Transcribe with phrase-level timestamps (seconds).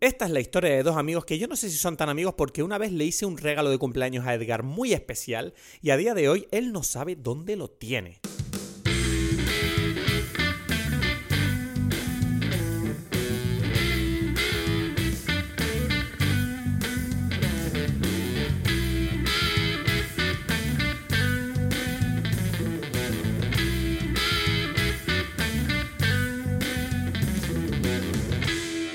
[0.00, 2.32] Esta es la historia de dos amigos que yo no sé si son tan amigos
[2.34, 5.98] porque una vez le hice un regalo de cumpleaños a Edgar muy especial y a
[5.98, 8.18] día de hoy él no sabe dónde lo tiene.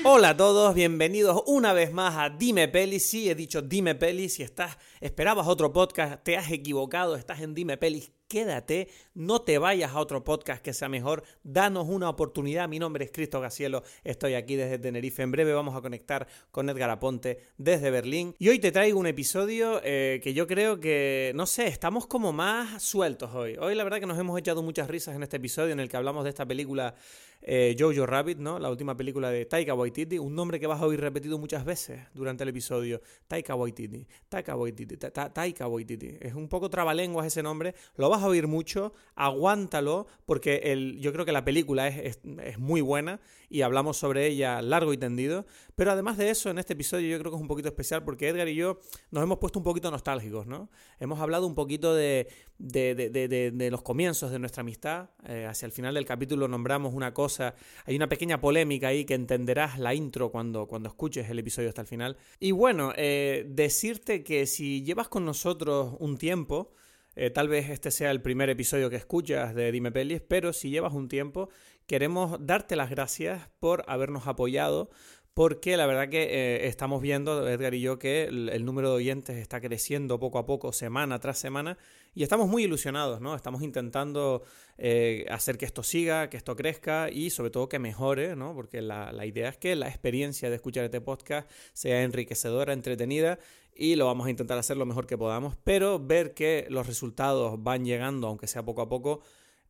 [0.08, 3.08] Hola a todos, bienvenidos una vez más a Dime Pelis.
[3.08, 4.34] Sí, he dicho Dime Pelis.
[4.34, 9.58] Si estás, esperabas otro podcast, te has equivocado, estás en Dime Pelis quédate, no te
[9.58, 12.68] vayas a otro podcast que sea mejor, danos una oportunidad.
[12.68, 15.22] Mi nombre es Cristo Gacielo, estoy aquí desde Tenerife.
[15.22, 18.34] En breve vamos a conectar con Edgar Aponte desde Berlín.
[18.38, 22.32] Y hoy te traigo un episodio eh, que yo creo que, no sé, estamos como
[22.32, 23.56] más sueltos hoy.
[23.60, 25.96] Hoy la verdad que nos hemos echado muchas risas en este episodio en el que
[25.96, 26.94] hablamos de esta película
[27.42, 28.58] eh, Jojo Rabbit, ¿no?
[28.58, 32.00] La última película de Taika Waititi, un nombre que vas a oír repetido muchas veces
[32.14, 33.00] durante el episodio.
[33.28, 36.18] Taika Waititi, Taika Waititi, Taika Waititi.
[36.20, 37.74] Es un poco trabalenguas ese nombre.
[37.96, 42.58] Lo vas a oír mucho, aguántalo, porque el, yo creo que la película es, es,
[42.58, 45.46] muy buena y hablamos sobre ella largo y tendido.
[45.74, 48.28] Pero además de eso, en este episodio yo creo que es un poquito especial porque
[48.28, 48.78] Edgar y yo
[49.10, 50.70] nos hemos puesto un poquito nostálgicos, ¿no?
[50.98, 55.10] Hemos hablado un poquito de, de, de, de los comienzos de nuestra amistad.
[55.28, 59.14] Eh, hacia el final del capítulo nombramos una cosa, hay una pequeña polémica ahí que
[59.14, 62.16] entenderás la intro cuando, cuando escuches el episodio hasta el final.
[62.40, 66.72] Y bueno, eh, decirte que si llevas con nosotros un tiempo,
[67.18, 70.68] eh, tal vez este sea el primer episodio que escuchas de Dime Pelis, pero si
[70.68, 71.48] llevas un tiempo,
[71.86, 74.90] queremos darte las gracias por habernos apoyado,
[75.34, 79.36] porque la verdad que eh, estamos viendo, Edgar y yo, que el, número de oyentes
[79.36, 81.76] está creciendo poco a poco, semana tras semana,
[82.14, 83.34] y estamos muy ilusionados, ¿no?
[83.34, 84.42] Estamos intentando
[84.78, 88.54] eh, hacer que esto siga, que esto crezca y sobre todo que mejore, ¿no?
[88.54, 93.38] Porque la, la idea es que la experiencia de escuchar este podcast sea enriquecedora, entretenida
[93.74, 97.62] y lo vamos a intentar hacer lo mejor que podamos, pero ver que los resultados
[97.62, 99.20] van llegando, aunque sea poco a poco,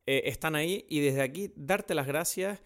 [0.06, 2.60] eh, están ahí y desde aquí darte las gracias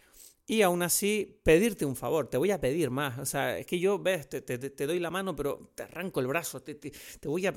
[0.46, 3.78] y aún así pedirte un favor, te voy a pedir más, o sea, es que
[3.78, 7.46] yo, ves, te, te, doy la mano, pero te arranco el brazo, te, te voy
[7.46, 7.54] a...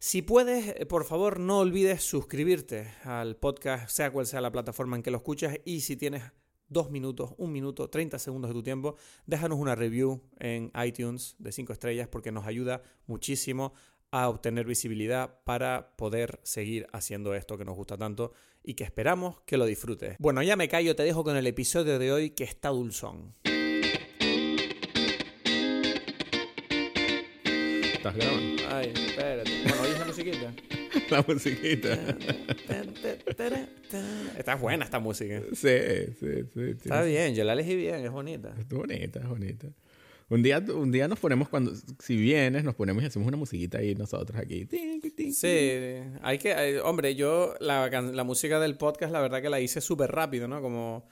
[0.00, 4.96] Si puedes, eh, por favor, no olvides suscribirte al podcast, sea cual sea la plataforma
[4.96, 6.24] en que lo escuchas, y si tienes
[6.68, 8.96] dos minutos, un minuto, 30 segundos de tu tiempo,
[9.26, 13.74] déjanos una review en iTunes de 5 estrellas porque nos ayuda muchísimo
[14.10, 18.32] a obtener visibilidad para poder seguir haciendo esto que nos gusta tanto
[18.64, 20.16] y que esperamos que lo disfrutes.
[20.18, 23.34] Bueno, ya me callo, te dejo con el episodio de hoy que está dulzón.
[27.92, 28.62] ¿Estás grabando?
[28.70, 29.50] Ay, espérate.
[29.62, 30.54] Bueno, ¿oyes la musiquita?
[31.10, 31.98] la musiquita.
[34.38, 35.42] Está buena esta música.
[35.52, 35.68] Sí,
[36.18, 36.60] sí, sí.
[36.84, 38.54] Está bien, yo la elegí bien, es bonita.
[38.58, 39.68] Es bonita, es bonita.
[40.30, 43.78] Un día, un día nos ponemos cuando, si vienes, nos ponemos y hacemos una musiquita
[43.78, 44.66] ahí nosotros aquí.
[45.32, 45.70] Sí,
[46.22, 50.10] hay que, hombre, yo la, la música del podcast la verdad que la hice súper
[50.10, 50.62] rápido, ¿no?
[50.62, 51.06] Como,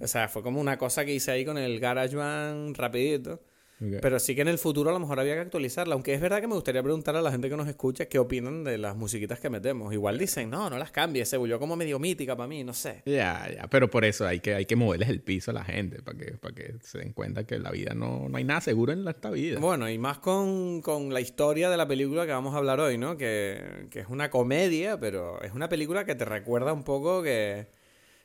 [0.00, 3.40] o sea, fue como una cosa que hice ahí con el GarageBand rapidito.
[3.80, 5.94] Pero sí que en el futuro a lo mejor había que actualizarla.
[5.94, 8.62] Aunque es verdad que me gustaría preguntar a la gente que nos escucha qué opinan
[8.62, 9.92] de las musiquitas que metemos.
[9.92, 13.02] Igual dicen, no, no las cambies, se volvió como medio mítica para mí, no sé.
[13.06, 16.02] Ya, ya, pero por eso hay que, hay que moverles el piso a la gente,
[16.02, 18.92] para que, para que se den cuenta que la vida no, no hay nada seguro
[18.92, 19.58] en esta vida.
[19.58, 22.98] Bueno, y más con, con la historia de la película que vamos a hablar hoy,
[22.98, 23.16] ¿no?
[23.16, 27.68] Que, que es una comedia, pero es una película que te recuerda un poco que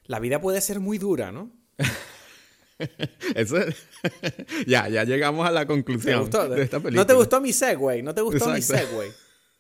[0.03, 1.51] la vida puede ser muy dura, ¿no?
[3.35, 3.57] Eso
[4.67, 7.01] ya, ya llegamos a la conclusión de esta película.
[7.01, 8.03] ¿No te gustó mi segue?
[8.03, 9.11] ¿No te gustó mi segue?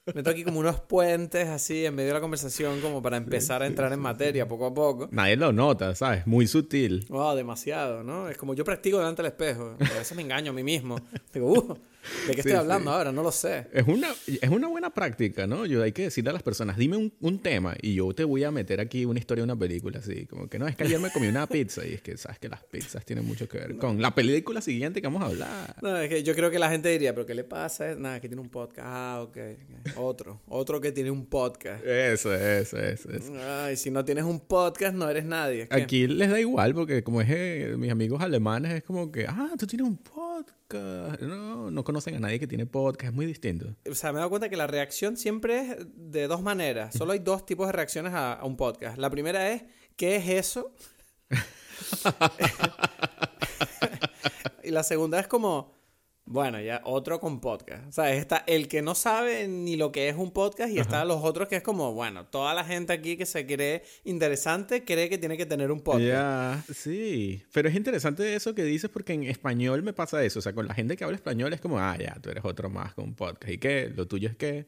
[0.13, 3.65] Meto aquí como unos puentes así en medio de la conversación como para empezar a
[3.65, 5.09] entrar en materia poco a poco.
[5.11, 6.27] Nadie lo nota, ¿sabes?
[6.27, 7.05] Muy sutil.
[7.09, 8.29] Wow, demasiado, ¿no?
[8.29, 9.75] Es como yo practico delante del espejo.
[9.79, 10.97] A veces me engaño a mí mismo.
[11.33, 11.77] Digo, uh,
[12.27, 13.11] ¿De qué estoy hablando ahora?
[13.11, 13.67] No lo sé.
[13.73, 15.65] Es una, es una buena práctica, ¿no?
[15.65, 18.43] Yo hay que decirle a las personas, dime un, un, tema y yo te voy
[18.43, 20.25] a meter aquí una historia de una película, así.
[20.25, 22.49] Como que no, es que ayer me comí una pizza y es que sabes que
[22.49, 25.75] las pizzas tienen mucho que ver con la película siguiente que vamos a hablar.
[25.81, 27.95] No, es que yo creo que la gente diría, ¿pero qué le pasa?
[27.95, 28.87] Nada, que tiene un podcast.
[28.89, 29.37] Ah, ok.
[29.97, 30.41] Otro.
[30.47, 31.85] Otro que tiene un podcast.
[31.85, 33.11] Eso, eso, eso.
[33.11, 33.33] eso.
[33.39, 35.67] Ay, si no tienes un podcast, no eres nadie.
[35.69, 39.51] Aquí les da igual porque como es eh, mis amigos alemanes, es como que, ah,
[39.57, 40.24] tú tienes un podcast
[41.21, 43.75] no, no conocen a nadie que tiene podcast, es muy distinto.
[43.89, 46.95] O sea, me he dado cuenta que la reacción siempre es de dos maneras.
[46.95, 48.97] Solo hay dos tipos de reacciones a, un podcast.
[48.97, 49.63] La primera es,
[49.95, 50.73] ¿qué es eso?
[54.63, 55.73] y la segunda es como,
[56.27, 57.87] Bueno, ya otro con podcast.
[57.87, 61.05] O sea, está el que no sabe ni lo que es un podcast y está
[61.05, 65.07] los otros que es como, bueno, toda la gente aquí que se cree interesante cree
[65.07, 66.03] que tiene que tener un podcast.
[66.03, 67.43] Ya, sí.
[67.53, 70.39] Pero es interesante eso que dices porque en español me pasa eso.
[70.39, 72.71] O sea, con la gente que habla español es como, ah, ya, tú eres otro
[72.71, 73.53] más con un podcast.
[73.53, 73.91] ¿Y qué?
[73.95, 74.65] Lo tuyo es que...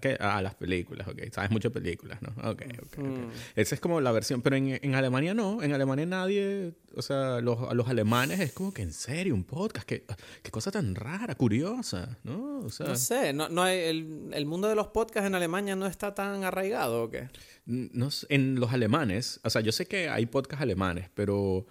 [0.00, 0.16] ¿Qué?
[0.20, 1.22] Ah, las películas, ok.
[1.32, 2.28] Sabes muchas películas, ¿no?
[2.50, 2.98] Ok, ok, ok.
[2.98, 3.30] Mm.
[3.56, 4.42] Esa es como la versión.
[4.42, 5.62] Pero en, en Alemania no.
[5.62, 6.74] En Alemania nadie.
[6.94, 9.86] O sea, los, a los alemanes es como que en serio, un podcast.
[9.86, 10.04] Qué,
[10.42, 12.60] qué cosa tan rara, curiosa, ¿no?
[12.60, 15.74] O sea, No sé, no, no hay, el, el mundo de los podcasts en Alemania
[15.76, 17.28] no está tan arraigado o qué.
[17.66, 19.40] no sé, en los alemanes.
[19.44, 21.66] O sea, yo sé que hay podcasts alemanes, pero.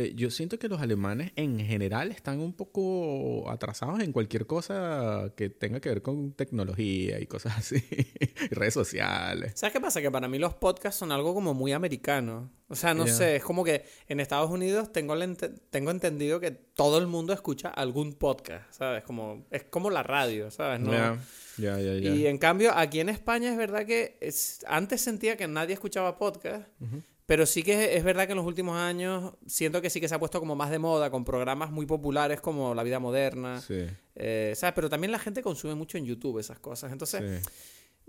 [0.00, 5.32] Eh, Yo siento que los alemanes en general están un poco atrasados en cualquier cosa
[5.36, 7.82] que tenga que ver con tecnología y cosas así,
[8.50, 9.52] redes sociales.
[9.54, 10.00] ¿Sabes qué pasa?
[10.00, 12.50] Que para mí los podcasts son algo como muy americano.
[12.68, 16.38] O sea, no sé, es como que en Estados Unidos tengo, la ente- tengo entendido
[16.38, 19.02] que todo el mundo escucha algún podcast, ¿sabes?
[19.02, 20.78] Como, es como la radio, ¿sabes?
[20.78, 20.92] No-
[21.80, 22.14] ya, ya.
[22.14, 26.16] Y en cambio, aquí en España es verdad que es- antes sentía que nadie escuchaba
[26.16, 26.68] podcast,
[27.30, 30.16] pero sí que es verdad que en los últimos años siento que sí que se
[30.16, 33.86] ha puesto como más de moda con programas muy populares como La Vida Moderna, Sí,
[34.16, 34.74] eh, ¿sabes?
[34.74, 36.90] Pero también la gente consume mucho en YouTube esas cosas.
[36.90, 37.50] Entonces, sí.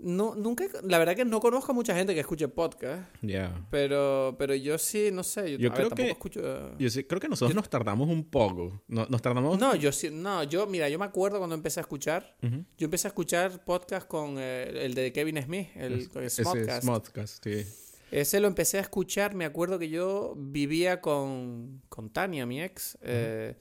[0.00, 3.64] no, nunca, la verdad que no conozco a mucha gente que escuche podcast, Ya.
[3.70, 6.76] pero, pero yo sí, no sé, yo, Yo a creo tampoco que- escucho...
[6.78, 8.82] Yo sí- creo que nosotros nos tardamos un poco.
[8.88, 9.56] No- Nos, tardamos.
[9.56, 12.36] No, yo sí, no, yo, mira, yo me acuerdo cuando empecé a escuchar,
[12.76, 16.82] yo empecé a escuchar podcast con eh, el de Kevin Smith, el, el Ese Smodcast.
[16.82, 17.64] Smodcast, sí.
[18.12, 22.98] Ese lo empecé a escuchar, me acuerdo que yo vivía con, con Tania, mi ex.
[23.02, 23.56] eh,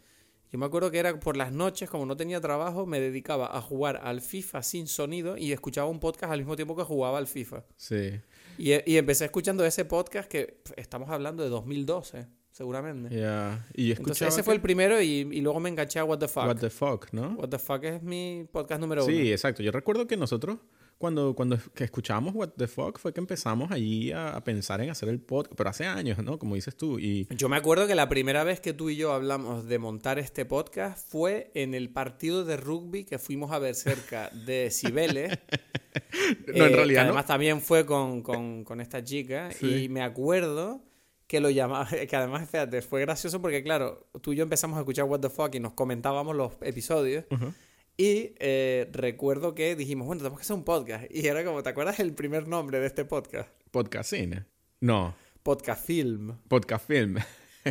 [0.52, 3.62] yo me acuerdo que era por las noches, como no tenía trabajo, me dedicaba a
[3.62, 7.28] jugar al FIFA sin sonido y escuchaba un podcast al mismo tiempo que jugaba al
[7.28, 7.64] FIFA.
[7.78, 8.20] Sí.
[8.58, 13.16] Y, y empecé escuchando ese podcast que estamos hablando de 2012, seguramente.
[13.18, 13.66] Ya.
[13.74, 16.44] Y Entonces ese fue el primero y, y luego me enganché a What the Fuck.
[16.48, 17.30] What the fuck, ¿no?
[17.38, 19.14] What the Fuck es mi podcast número uno.
[19.14, 19.64] Sí, exacto.
[19.64, 20.58] Yo recuerdo que nosotros,
[21.02, 24.90] cuando, cuando que escuchábamos What the fuck, fue que empezamos allí a, a pensar en
[24.90, 25.56] hacer el podcast.
[25.58, 26.40] Pero hace años, ¿no?
[26.40, 26.98] Como dices tú.
[27.00, 27.28] Y.
[27.36, 30.46] Yo me acuerdo que la primera vez que tú y yo hablamos de montar este
[30.46, 35.38] podcast fue en el partido de rugby que fuimos a ver cerca de Cibeles.
[36.48, 37.10] No, en eh, realidad que no.
[37.10, 39.52] además también fue con, con- con esta chica.
[39.52, 39.84] Sí.
[39.86, 40.82] Y me acuerdo
[41.28, 44.82] que lo llamaba, que además, fíjate, fue gracioso porque, claro, tú y yo empezamos a
[44.82, 47.26] escuchar What the Fuck y nos comentábamos los episodios.
[47.32, 47.54] Ujú.
[47.98, 51.06] Y eh, recuerdo que dijimos, bueno, tenemos que hacer un podcast.
[51.10, 53.50] Y era como, ¿te acuerdas el primer nombre de este podcast?
[53.72, 54.46] Podcast cine.
[54.80, 55.16] No.
[55.44, 56.38] Podcast Film.
[56.48, 57.18] Podcast film.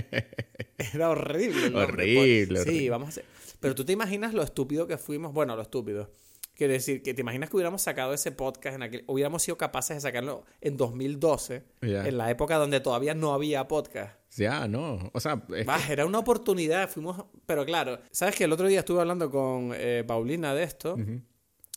[0.94, 1.66] Era horrible.
[1.66, 2.18] el nombre.
[2.18, 2.90] Horrible, Sí, horrible.
[2.90, 3.24] vamos a hacer.
[3.60, 5.32] Pero tú te imaginas lo estúpido que fuimos.
[5.32, 6.10] Bueno, lo estúpido.
[6.54, 9.04] Quiero decir, que te imaginas que hubiéramos sacado ese podcast en aquel.
[9.06, 12.06] Hubiéramos sido capaces de sacarlo en 2012, Ya.
[12.06, 14.19] en la época donde todavía no había podcast.
[14.36, 15.10] Ya, no.
[15.12, 16.88] O sea, es Bah, era una oportunidad.
[16.88, 17.24] Fuimos.
[17.46, 20.96] Pero claro, sabes que el otro día estuve hablando con eh, Paulina de esto.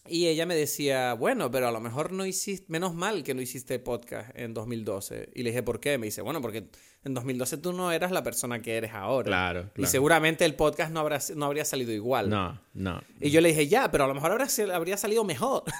[0.07, 3.41] Y ella me decía, bueno, pero a lo mejor no hiciste, menos mal que no
[3.41, 5.29] hiciste podcast en 2012.
[5.33, 5.97] Y le dije, ¿por qué?
[5.97, 6.67] Me dice, bueno, porque
[7.05, 9.25] en 2012 tú no eras la persona que eres ahora.
[9.27, 9.89] Claro, Y claro.
[9.91, 12.29] seguramente el podcast no, habrá, no habría salido igual.
[12.29, 13.01] No, no.
[13.19, 15.63] Y yo le dije, ya, pero a lo mejor habría, habría salido mejor.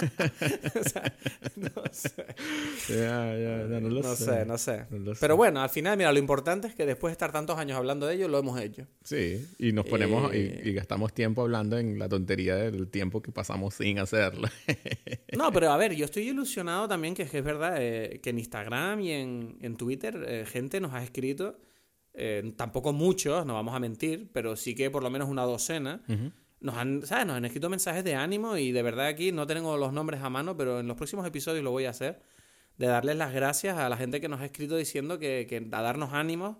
[0.00, 1.12] O sea,
[1.56, 2.12] no sé.
[2.88, 4.24] Ya, ya, ya, no lo No sé.
[4.24, 4.84] sé, no sé.
[4.90, 5.20] No sé.
[5.20, 8.06] Pero bueno, al final, mira, lo importante es que después de estar tantos años hablando
[8.06, 8.86] de ello, lo hemos hecho.
[9.04, 10.62] Sí, y nos ponemos Eh.
[10.64, 14.48] y, y gastamos tiempo hablando en la tontería del tiempo que pasamos sin hacerlo.
[15.36, 18.30] No, pero a ver, yo estoy ilusionado también que, es que es verdad eh, que
[18.30, 21.60] en Instagram y en, en Twitter eh, gente nos ha escrito,
[22.14, 26.02] eh, tampoco muchos, no vamos a mentir, pero sí que por lo menos una docena.
[26.60, 27.24] Nos han, ¿sabes?
[27.26, 30.28] Nos han escrito mensajes de ánimo y de verdad aquí no tengo los nombres a
[30.28, 32.20] mano, pero en los próximos episodios lo voy a hacer,
[32.78, 35.82] de darles las gracias a la gente que nos ha escrito diciendo que, que a
[35.82, 36.56] darnos ánimos,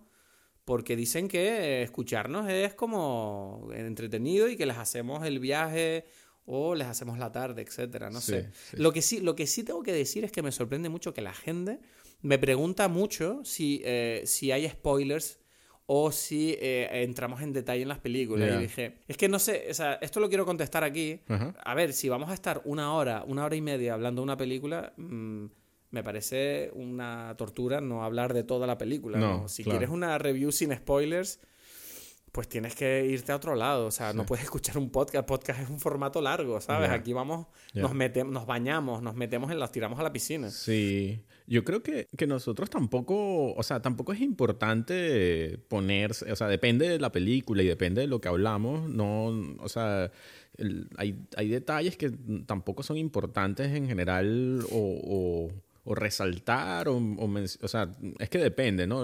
[0.65, 6.05] porque dicen que eh, escucharnos es como entretenido y que les hacemos el viaje
[6.45, 8.51] o les hacemos la tarde, etcétera, no Sí, sé.
[8.71, 8.77] sí.
[8.77, 11.23] Lo que sí, lo que sí tengo que decir es que me sorprende mucho que
[11.23, 11.81] la gente
[12.23, 15.39] me pregunta mucho si, eh, si hay spoilers
[15.87, 18.57] o si eh, entramos en detalle en las películas.
[18.57, 21.21] Y dije, es que no sé, o sea, esto lo quiero contestar aquí.
[21.65, 24.37] A ver, si vamos a estar una hora, una hora y media hablando de una
[24.37, 25.47] película, mm,
[25.91, 29.19] me parece una tortura no hablar de toda la película.
[29.19, 29.49] No, ¿no?
[29.49, 29.79] Si claro.
[29.79, 31.41] quieres una review sin spoilers,
[32.33, 33.87] pues tienes que irte a otro lado.
[33.87, 35.27] O sea, no puedes escuchar un podcast.
[35.27, 36.91] Podcast es un formato largo, ¿sabes?
[36.91, 40.51] Aquí vamos, nos metemos, nos bañamos, nos metemos en las tiramos a la piscina.
[40.51, 46.47] Sí, yo creo que, que nosotros tampoco, o sea, tampoco es importante ponerse, o sea,
[46.49, 49.27] depende de la película y depende de lo que hablamos, no,
[49.61, 50.11] o sea,
[50.57, 52.11] el- hay, hay detalles que
[52.47, 55.51] tampoco son importantes en general o, o-
[55.91, 57.29] o resaltar, o, o
[57.63, 59.01] o sea, es que depende, ¿no?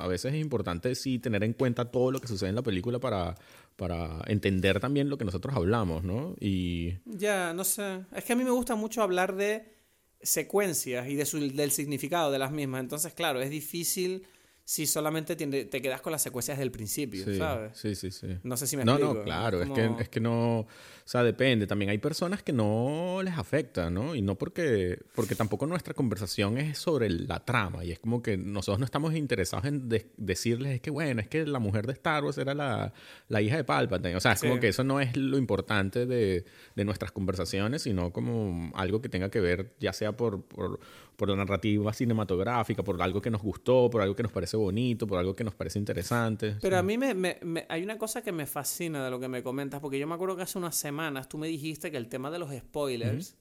[0.00, 2.98] A veces es importante sí tener en cuenta todo lo que sucede en la película
[2.98, 3.36] para,
[3.76, 6.34] para entender también lo que nosotros hablamos, ¿no?
[6.40, 8.00] Y Ya, no sé.
[8.14, 9.72] Es que a mí me gusta mucho hablar de
[10.20, 12.80] secuencias y de su- del significado de las mismas.
[12.80, 14.26] Entonces, claro, es difícil
[14.68, 17.78] si solamente tiende- te quedas con las secuencias del principio, sí, ¿sabes?
[17.78, 18.26] sí, sí, sí.
[18.42, 19.14] No sé si me No, explico.
[19.14, 20.66] no, claro, es, como- que, es que no, o
[21.04, 21.68] sea, depende.
[21.68, 24.16] También hay personas que no les afecta, ¿no?
[24.16, 28.36] Y no porque, porque tampoco nuestra conversación es sobre la trama y es como que
[28.36, 31.92] nosotros no estamos interesados en de- decirles, es que bueno, es que la mujer de
[31.92, 32.92] Star Wars era la,
[33.28, 34.16] la hija de Palpatine.
[34.16, 34.48] O sea, es Sí.
[34.48, 36.44] como que eso no es lo importante de,
[36.74, 40.80] de nuestras conversaciones, sino como algo que tenga que ver, ya sea por, por,
[41.16, 45.06] por la narrativa cinematográfica, por algo que nos gustó, por algo que nos parece bonito,
[45.06, 46.56] por algo que nos parece interesante.
[46.60, 49.28] Pero a mí me, me- me- hay una cosa que me fascina de lo que
[49.28, 52.08] me comentas, porque yo me acuerdo que hace unas semanas tú me dijiste que el
[52.08, 53.36] tema de los spoilers,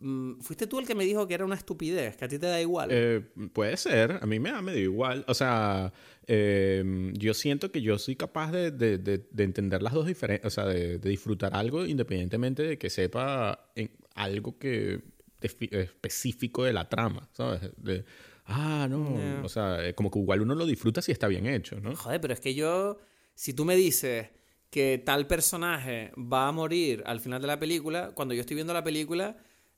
[0.00, 2.46] mm, fuiste tú el que me dijo que era una estupidez, que a ti te
[2.46, 2.88] da igual.
[2.92, 3.20] Eh,
[3.52, 5.24] puede ser, a mí me da medio igual.
[5.28, 5.92] O sea,
[6.26, 10.46] eh, yo siento que yo soy capaz de, de- de- de entender las dos diferencias,
[10.46, 15.00] o sea, de, disfrutar algo independientemente de que sepa en algo que
[15.40, 17.60] específico de la trama, ¿sabes?
[17.76, 18.04] De,
[18.46, 19.42] ah, no, Yeah.
[19.44, 21.94] o sea, eh, como que igual uno lo disfruta si está bien hecho, ¿no?
[21.96, 22.98] Joder, pero es que yo,
[23.34, 24.28] si tú me dices
[24.70, 28.74] que tal personaje va a morir al final de la película, cuando yo estoy viendo
[28.74, 29.36] la película,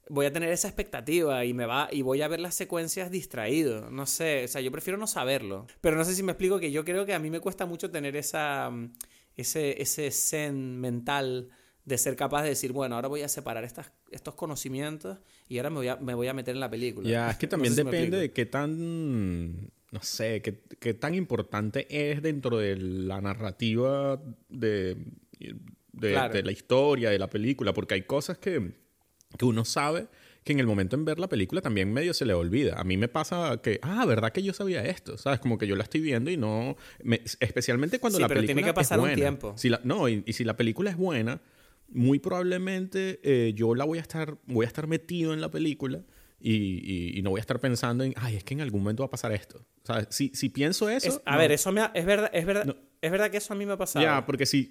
[0.08, 3.90] voy a tener esa expectativa y me va y voy a ver las secuencias distraído.
[3.90, 5.66] No sé, o sea, yo prefiero no saberlo.
[5.80, 7.90] Pero no sé si me explico que yo creo que a mí me cuesta mucho
[7.90, 8.92] tener esa mm,
[9.36, 11.50] ese ese zen mental
[11.84, 15.18] de ser capaz de decir, bueno, ahora voy a separar estas, estos conocimientos
[15.48, 17.08] y ahora me voy a, me voy a meter en la película.
[17.08, 19.54] Ya, es que No también sé si depende de qué tan,
[19.90, 24.96] no sé, qué, qué tan importante es dentro de la narrativa de,
[25.92, 26.34] de, Claro.
[26.34, 28.72] de la historia, de la película, porque hay cosas que,
[29.38, 30.06] que uno sabe
[30.44, 32.80] que en el momento en ver la película también medio se le olvida.
[32.80, 35.18] A mí me pasa que, ah, ¿verdad que yo sabía esto?
[35.18, 35.38] ¿Sabes?
[35.40, 36.76] Como que yo la estoy viendo y no...
[37.02, 39.16] me- especialmente cuando Sí, la pero película tiene que es pasar un buena.
[39.16, 39.52] tiempo.
[39.58, 41.40] Si la- no, y, y si la película es buena,
[41.90, 46.02] muy probablemente eh, yo la voy a estar, voy a estar metido en la película
[46.40, 49.02] y, y- y no voy a estar pensando en, ay, es que en algún momento
[49.02, 49.64] va a pasar esto.
[49.84, 50.06] ¿Sabes?
[50.10, 51.08] Si, si pienso eso...
[51.08, 51.38] Es- a no.
[51.38, 52.76] ver, eso me ha- es verdad, es verdad, No.
[53.02, 54.04] Es verdad que eso a mí me ha pasado.
[54.04, 54.70] Ya, porque si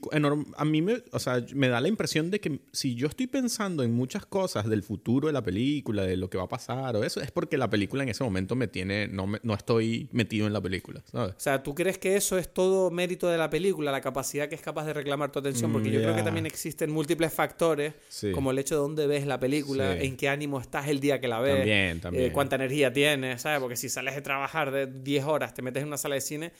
[0.57, 3.81] a mí me, o sea, me da la impresión de que si yo estoy pensando
[3.83, 7.03] en muchas cosas del futuro de la película, de lo que va a pasar o
[7.03, 10.45] eso, es porque la película en ese momento me tiene, no, me- no estoy metido
[10.45, 11.31] en la película, ¿sabes?
[11.35, 14.55] O sea, ¿tú crees que eso es todo mérito de la película, la capacidad que
[14.55, 15.71] es capaz de reclamar tu atención?
[15.73, 16.25] Porque yo creo que ya.
[16.25, 18.31] también existen múltiples factores, Sí.
[18.31, 20.05] como el hecho de dónde ves la película, Sí.
[20.05, 22.25] en qué ánimo estás el día que la ves, También, también.
[22.25, 23.59] eh, cuánta energía tienes, ¿sabes?
[23.59, 26.51] Porque si sales de trabajar de 10 horas, te metes en una sala de cine,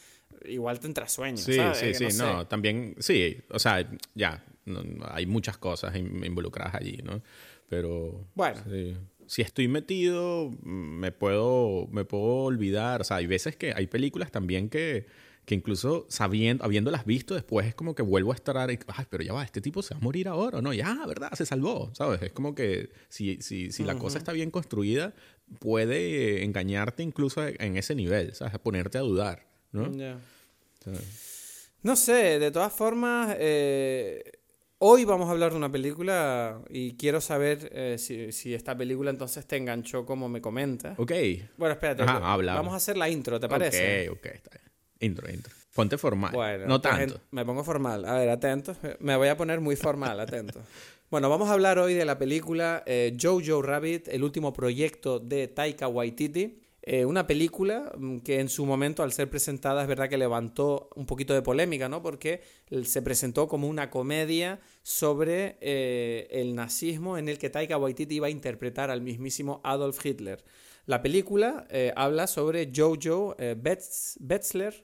[0.46, 1.78] igual te entra sueño, Sí, ¿sabes?
[1.78, 2.18] sí, Que sí, no sé.
[2.24, 7.22] no, también, sí, o sea, ya, no- hay muchas cosas in- involucradas allí, ¿no?
[7.68, 8.62] Pero, Bueno.
[8.70, 8.96] sí.
[9.28, 14.32] si estoy metido, me puedo, me puedo olvidar, o sea, hay veces que hay películas
[14.32, 15.06] también que,
[15.46, 19.34] que incluso sabiendo, habiéndolas visto, después es como que vuelvo a estar, ay, pero ya
[19.34, 20.74] va, este tipo se va a morir ahora, ¿o no?
[20.74, 21.32] Ya, ¿verdad?
[21.34, 22.22] Se salvó, ¿sabes?
[22.24, 25.14] Es como que si, si, si la cosa está bien construida,
[25.60, 28.58] puede engañarte incluso en ese nivel, ¿sabes?
[28.60, 29.90] Ponerte a dudar, ¿no?
[31.82, 34.22] No sé, de todas formas, eh,
[34.80, 39.12] hoy vamos a hablar de una película y quiero saber eh, si, si esta película
[39.12, 41.00] entonces te enganchó como me comentas.
[41.00, 41.14] Ok.
[41.58, 44.10] Bueno, espérate, Ajá, vamos a hacer la intro, ¿te parece?
[44.10, 45.12] Ok, ok, está bien.
[45.12, 45.54] Intro, intro.
[45.74, 46.32] Ponte formal.
[46.34, 47.22] Bueno, no tanto.
[47.32, 48.04] me pongo formal.
[48.04, 48.78] A ver, atentos.
[49.00, 50.62] Me voy a poner muy formal, atentos.
[51.10, 55.48] Bueno, vamos a hablar hoy de la película eh, Jojo Rabbit, el último proyecto de
[55.48, 56.62] Taika Waititi.
[56.92, 60.90] Eh, una película mm, que en su momento, al ser presentada, es verdad que levantó
[60.96, 62.02] un poquito de polémica, ¿no?
[62.02, 62.42] Porque
[62.84, 68.26] se presentó como una comedia sobre eh, el nazismo en el que Taika Waititi iba
[68.26, 70.44] a interpretar al mismísimo Adolf Hitler.
[70.88, 74.84] La película eh, habla sobre Jojo Betz- Betzler,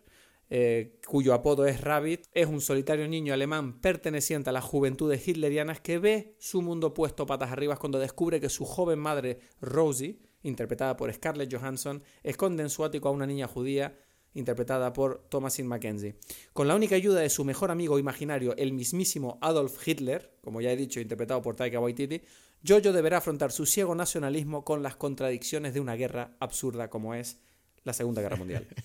[1.08, 5.98] cuyo apodo es Rabbit, es un solitario niño alemán perteneciente a las juventudes hitlerianas que
[5.98, 11.14] ve su mundo puesto patas arriba cuando descubre que su joven madre Rosie, interpretada por
[11.14, 13.98] Scarlett Johansson, esconde en su ático a una niña judía
[14.34, 16.16] interpretada por Thomasin Mackenzie.
[16.54, 20.72] Con la única ayuda de su mejor amigo imaginario, el mismísimo Adolf Hitler, como ya
[20.72, 22.22] he dicho, interpretado por Taika Waititi,
[22.66, 27.38] Jojo deberá afrontar su ciego nacionalismo con las contradicciones de una guerra absurda como es
[27.84, 28.68] la Segunda Guerra Mundial.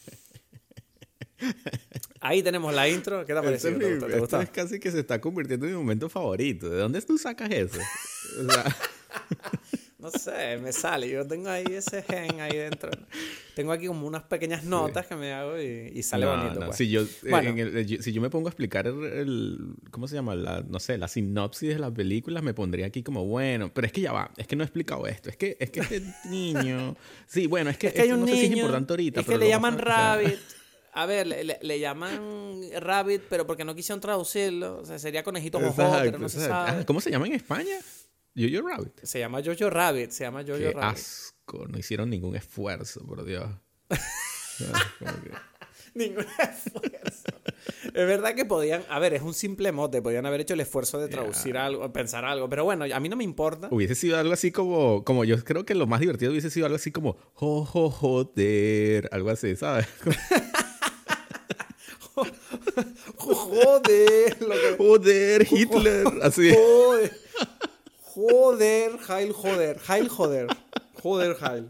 [2.21, 3.25] Ahí tenemos la intro.
[3.25, 3.79] ¿Qué te ha parecido?
[3.79, 3.79] ¿Te?
[3.79, 4.41] ¿Te esto gustó?
[4.43, 6.69] es casi que se está convirtiendo en mi momento favorito.
[6.69, 7.79] ¿De dónde tú sacas eso?
[8.41, 8.65] O sea,
[10.01, 11.09] No sé, me sale.
[11.11, 12.91] Yo tengo ahí ese gen ahí dentro.
[13.55, 16.61] Tengo aquí como unas pequeñas notas que me hago y, y sale no, bonito.
[16.61, 16.67] no.
[16.67, 16.79] pues.
[16.79, 17.51] Si, yo, eh, Bueno.
[17.51, 19.59] en el- yo- si yo me pongo a explicar el, el-
[19.91, 20.35] ¿Cómo se llama?
[20.35, 23.93] La, no sé, la sinopsis de las películas, me pondría aquí como, bueno, pero es
[23.93, 25.29] que ya va, es que no he explicado esto.
[25.29, 26.97] Es que, es que este niño.
[27.27, 28.47] Sí, bueno, es que, Es que hay un no sé niño.
[28.47, 29.21] si es importante ahorita.
[29.21, 29.85] es pero que le llaman o sea,
[30.17, 30.39] Rabbit.
[30.93, 34.79] A ver, le, le- le llaman Rabbit, pero porque no quisieron traducirlo.
[34.79, 36.71] O sea, sería conejito pero no se sabe.
[36.81, 37.77] Ah, ¿Cómo se llama en España?
[38.37, 39.01] Jojo Rabbit.
[39.03, 40.99] Se llama Jojo Rabbit, se llama Jojo Qué Rabbit.
[40.99, 41.67] asco.
[41.69, 43.47] No hicieron ningún esfuerzo, por Dios.
[43.89, 44.65] Que-
[45.95, 47.25] Ningún esfuerzo.
[47.87, 50.99] es verdad que podían, a ver, es un simple mote, podían haber hecho el esfuerzo
[51.01, 53.67] de traducir algo, pensar algo, pero bueno, a mí no me importa.
[53.73, 56.77] Hubiese sido algo así como, como yo creo que lo más divertido hubiese sido algo
[56.77, 59.89] así como, jo, jo, joder, algo así, ¿sabes?
[63.17, 66.53] Joder, lo que- Joder, Hitler, así.
[66.55, 67.13] Joder.
[68.29, 69.79] Joder, Heil, joder.
[69.89, 70.47] Heil, joder.
[71.03, 71.67] Joder, Heil.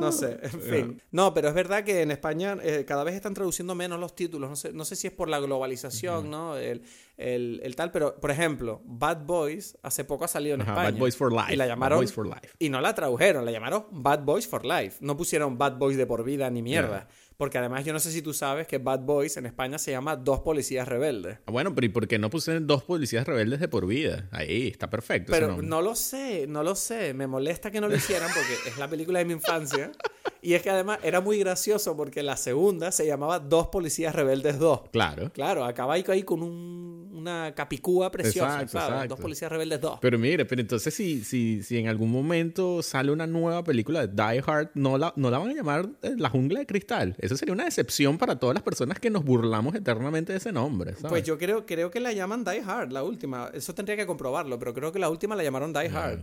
[0.00, 1.02] No sé, en fin.
[1.10, 4.48] No, pero es verdad que en España eh, cada vez están traduciendo menos los títulos.
[4.48, 6.56] No sé, no sé si es por la globalización, ¿no?
[6.56, 6.82] El,
[7.16, 10.90] el- el tal, pero por ejemplo, Bad Boys hace poco ha salido en España.
[10.90, 11.52] Bad Boys for Life.
[11.52, 11.98] Y la Bad llamaron.
[11.98, 12.50] Boys for Life.
[12.58, 14.98] Y no la tradujeron, la llamaron Bad Boys for Life.
[15.00, 17.08] No pusieron Bad Boys de por vida ni mierda.
[17.38, 20.16] Porque además yo no sé si tú sabes que Bad Boys en España se llama
[20.16, 21.38] Dos Policías Rebeldes.
[21.46, 24.28] Ah, Bueno, pero ¿y por qué no pusieron dos policías rebeldes de por vida?
[24.32, 25.30] Ahí, está perfecto.
[25.30, 27.14] Pero no lo sé, no lo sé.
[27.14, 29.92] Me molesta que no lo hicieran porque es la película de mi infancia.
[30.40, 34.58] Y es que además era muy gracioso porque la segunda se llamaba Dos Policías Rebeldes
[34.58, 34.90] 2.
[34.92, 35.30] Claro.
[35.32, 38.88] Claro, acaba ahí, con un- una capicúa preciosa, Exacto, ¿sabes?
[38.90, 39.14] exacto.
[39.16, 39.98] Dos Policías Rebeldes 2.
[40.00, 44.14] Pero mire, pero entonces si, si, si en algún momento sale una nueva película de
[44.14, 47.16] Die Hard, no la, no la van a llamar eh, La Jungla de Cristal.
[47.18, 50.92] Eso sería una decepción para todas las personas que nos burlamos eternamente de ese nombre.
[50.94, 51.08] ¿sabes?
[51.08, 53.50] Pues yo creo, creo que la llaman Die Hard, la última.
[53.52, 56.20] Eso tendría que comprobarlo, pero creo que la última la llamaron Die Hard.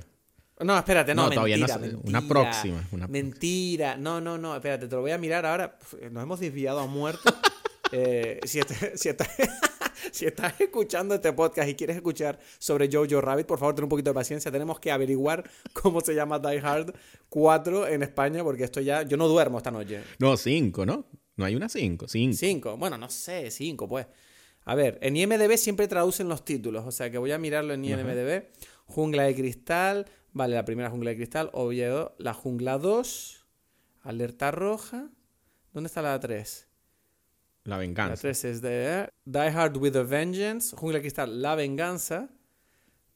[0.60, 1.94] No, espérate, no, No, todavía no mentira, sé.
[1.94, 2.10] mentira.
[2.20, 3.98] Una próxima, una mentira.
[3.98, 5.78] No, no, no, espérate, te lo voy a mirar ahora.
[6.12, 7.30] Nos hemos desviado a muerte.
[7.92, 9.30] Eh, si, est- si estás,
[10.12, 13.90] si estás escuchando este podcast y quieres escuchar sobre Jojo Rabbit, por favor, ten un
[13.90, 14.52] poquito de paciencia.
[14.52, 16.94] Tenemos que averiguar cómo se llama Die Hard
[17.30, 19.04] 4 en España, porque esto ya.
[19.04, 20.02] Yo no duermo esta noche.
[20.18, 21.06] No, cinco, ¿no?
[21.38, 22.36] No hay una cinco, cinco.
[22.38, 22.76] Cinco.
[22.76, 24.08] Bueno, no sé, cinco, pues.
[24.66, 27.86] A ver, en IMDB siempre traducen los títulos, o sea que voy a mirarlo en
[27.86, 28.46] IMDB.
[28.88, 33.46] Jungla de Cristal, vale, la primera Jungla de Cristal, Oviedo, la Jungla 2,
[34.04, 35.10] Alerta Roja.
[35.74, 36.68] ¿Dónde está la 3?
[37.64, 38.22] La La venganza.
[38.22, 42.30] 3 es de Die Hard with a Vengeance, Jungla de Cristal, La Venganza.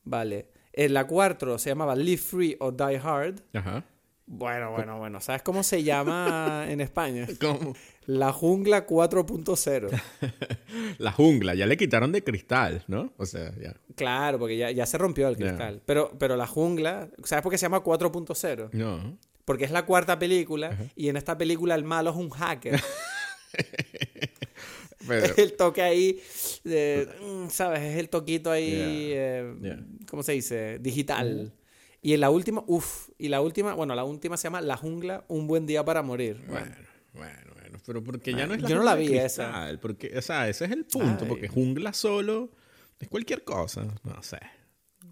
[0.04, 0.50] Vale.
[0.74, 3.42] En la 4 se llamaba Live Free o Die Hard.
[3.54, 3.84] Ajá.
[4.26, 5.20] Bueno, bueno, bueno.
[5.22, 7.28] ¿Sabes cómo se llama en España?
[7.42, 7.76] ¿Cómo?
[8.10, 10.02] La Jungla 4.0.
[10.98, 13.14] La jungla, ya le quitaron de cristal, ¿no?
[13.18, 13.76] O sea, ya.
[13.96, 15.84] Claro, porque ya, ya se rompió el cristal.
[15.86, 18.70] Pero, pero la jungla, ¿sabes por qué se llama 4.0?
[18.72, 19.16] No.
[19.46, 22.82] Porque es la cuarta película y en esta película el malo es un hacker.
[25.08, 26.20] Pero, el toque ahí,
[26.64, 27.82] de, mm, ¿sabes?
[27.82, 29.86] Es el toquito ahí, eh, Yeah.
[30.10, 30.80] ¿cómo se dice?
[30.80, 31.54] Digital.
[32.02, 35.26] Y en la última, uff, y la última, bueno, la última se llama La jungla,
[35.28, 36.42] un buen día para morir.
[36.48, 36.76] Bueno,
[37.14, 37.49] bueno.
[37.90, 40.66] Pero porque ya no es la Yo no la vi cristal, Porque, o sea, ese
[40.66, 41.24] es el punto.
[41.24, 41.28] Ay.
[41.28, 42.52] Porque jungla solo
[43.00, 43.84] es cualquier cosa.
[44.04, 44.38] No sé.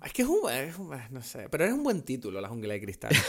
[0.06, 2.76] es que es un, es un- no sé, pero es un buen título, La jungla
[2.76, 3.12] de cristal.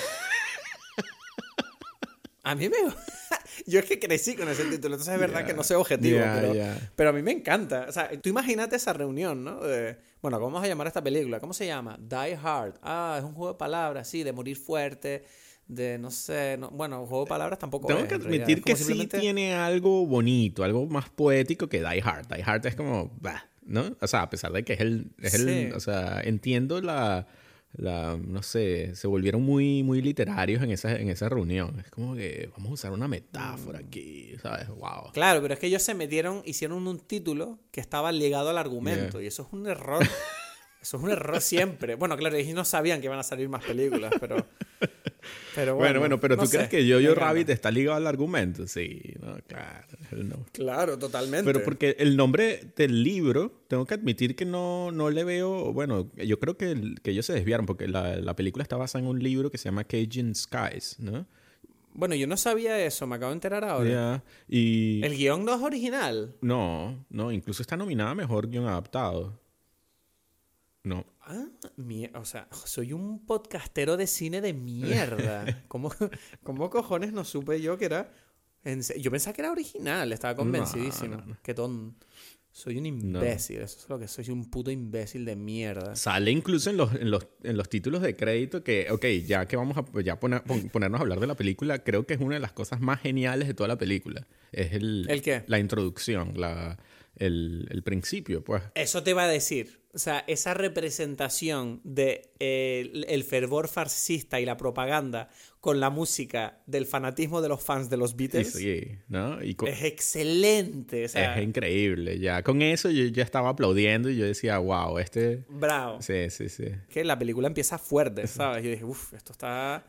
[2.44, 2.76] A mí me...
[3.66, 6.18] Yo es que crecí con ese título, entonces es verdad Ya, que no soy objetivo,
[6.18, 6.90] ya, pero, ya.
[6.94, 7.86] pero a mí me encanta.
[7.88, 9.60] O sea, tú imagínate esa reunión, ¿no?
[9.60, 11.40] De, bueno, ¿cómo vamos a llamar a esta película?
[11.40, 11.98] ¿Cómo se llama?
[11.98, 12.74] Die Hard.
[12.82, 15.24] Ah, es un juego de palabras, sí, de morir fuerte,
[15.68, 19.06] de no sé, no- bueno, juego de palabras tampoco Tengo es, que admitir que sí
[19.06, 22.26] tiene algo bonito, algo más poético que Die Hard.
[22.26, 23.96] Die Hard es como, bah, ¿no?
[24.00, 27.26] O sea, a pesar de que es el, es el o sea, entiendo la,
[27.74, 31.78] la, no sé, se volvieron muy, muy literarios en esa, en esa reunión.
[31.80, 34.68] Es como que vamos a usar una metáfora aquí, ¿sabes?
[34.68, 35.12] Wow.
[35.12, 39.18] Claro, pero es que ellos se metieron, hicieron un título que estaba ligado al argumento
[39.18, 39.24] Yeah.
[39.24, 40.02] y eso es un error.
[40.80, 41.94] eso es un error siempre.
[41.94, 44.46] Bueno, claro, ellos no sabían que iban a salir más películas, pero...
[45.54, 47.14] pero Bueno, bueno, pero no ¿tú sé, crees que Jojo.
[47.14, 48.66] Rabbit está ligado al argumento?
[48.66, 49.86] Sí, no, claro.
[50.12, 50.46] no.
[50.52, 51.44] Claro, totalmente.
[51.44, 56.10] Pero porque el nombre del libro, tengo que admitir que no, no le veo, bueno,
[56.16, 59.08] yo creo que, el- que ellos se desviaron porque la, la película está basada en
[59.10, 61.26] un libro que se llama Cajun Skies, ¿no?
[61.94, 63.90] Bueno, yo no sabía eso, me acabo de enterar ahora.
[63.90, 66.36] Ya, Y El guion no es original.
[66.42, 69.40] no, no, incluso está nominada a Mejor Guión Adaptado.
[70.84, 71.04] No.
[71.30, 71.46] Ah,
[72.14, 75.64] o sea, soy un podcastero de cine de mierda.
[75.68, 75.92] ¿Cómo,
[76.42, 78.10] cómo cojones no supe yo que era?
[78.98, 81.16] Yo pensaba que era original, estaba convencidísimo.
[81.16, 81.36] no, no.
[81.42, 81.54] Qué.
[82.50, 85.94] Soy un imbécil, eso es lo que soy, soy un puto imbécil de mierda.
[85.94, 89.56] Sale incluso en los, en los, en los títulos de crédito que, ok, ya que
[89.56, 92.34] vamos a ya poner- pon- ponernos a hablar de la película, creo que es una
[92.34, 94.26] de las cosas más geniales de toda la película.
[94.50, 95.44] Es el, ¿El qué?
[95.46, 96.78] La introducción, la,
[97.16, 98.62] el, el principio, pues.
[98.74, 99.80] Eso te va a decir.
[99.98, 105.28] O sea, esa representación de eh, el, fervor fascista y la propaganda
[105.68, 108.54] con la música del fanatismo de los fans de los Beatles.
[108.54, 109.44] Sí, ¿no?
[109.44, 111.04] Y es excelente.
[111.04, 112.18] O sea, es increíble.
[112.18, 115.44] Ya con eso yo ya estaba aplaudiendo y yo decía, wow, este.
[115.50, 116.00] Bravo.
[116.00, 116.68] Sí, sí, sí.
[116.88, 118.64] Que la película empieza fuerte, ¿sabes?
[118.64, 119.84] Yo dije, uff, esto está.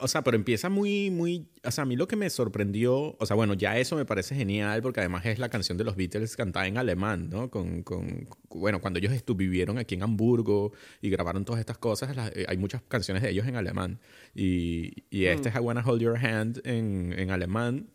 [0.00, 1.46] o sea, pero empieza muy, muy.
[1.62, 3.14] O sea, a mí lo que me sorprendió.
[3.20, 5.94] O sea, bueno, ya eso me parece genial porque además es la canción de los
[5.94, 7.50] Beatles cantada en alemán, ¿no?
[7.50, 7.84] Con.
[7.84, 12.56] con bueno, cuando ellos vivieron aquí en Hamburgo y grabaron todas estas cosas, eh, hay
[12.56, 14.00] muchas canciones de ellos en alemán.
[14.34, 15.52] Y, y este mm.
[15.52, 17.88] es I Wanna Hold Your Hand en, en alemán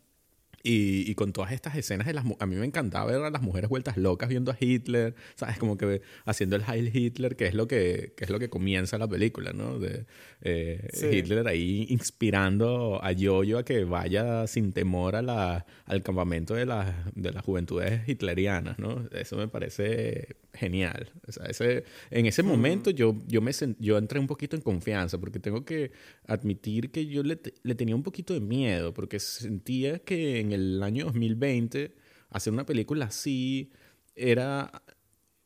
[0.66, 3.42] y, y, con todas estas escenas de las a mí me encantaba ver a las
[3.42, 5.58] mujeres vueltas locas viendo a Hitler, ¿sabes?
[5.58, 8.96] Como que haciendo el Heil Hitler, que es lo que, que es lo que comienza
[8.96, 9.78] la película, ¿no?
[9.78, 10.06] De
[10.40, 16.54] eh, Hitler ahí inspirando a Yoyo a que vaya sin temor a la, al campamento
[16.54, 19.06] de, la, de las juventudes hitlerianas, ¿no?
[19.12, 21.12] Eso me parece genial.
[21.28, 25.18] O sea, ese, en ese momento yo, yo, me yo entré un poquito en confianza
[25.18, 25.92] porque tengo que
[26.26, 30.82] admitir que yo le, le tenía un poquito de miedo porque sentía que en el
[30.82, 31.94] año 2020
[32.30, 33.70] hacer una película así
[34.14, 34.82] era,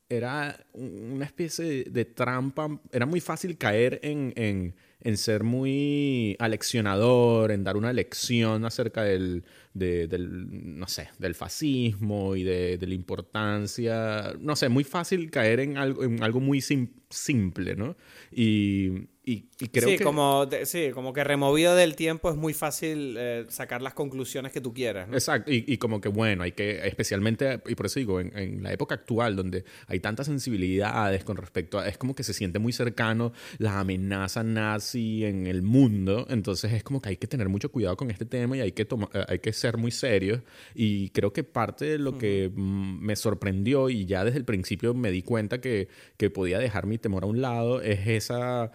[0.08, 7.50] era una especie de, trampa, era muy fácil caer en, en, en, ser muy aleccionador,
[7.50, 9.44] en dar una lección acerca del,
[9.78, 15.76] del no sé, del fascismo y de, la importancia, no sé, muy fácil caer en
[15.76, 17.96] algo, en algo muy simple, ¿no?
[18.30, 20.04] Y y, creo sí, que...
[20.04, 24.62] Como sí, como que removido del tiempo es muy fácil eh, sacar las conclusiones que
[24.62, 25.06] tú quieras.
[25.12, 28.94] Exacto, y, como que bueno, hay que, especialmente, y por eso digo, en, la época
[28.94, 33.34] actual donde hay tantas sensibilidades con respecto a, es como que se siente muy cercano
[33.58, 37.98] la amenaza nazi en el mundo, entonces es como que hay que tener mucho cuidado
[37.98, 40.40] con este tema y hay que, eh, hay que ser muy serios.
[40.74, 44.94] Y creo que parte de lo que mm, me sorprendió y ya desde el principio
[44.94, 48.72] me di cuenta que, que podía dejar mi temor a un lado es esa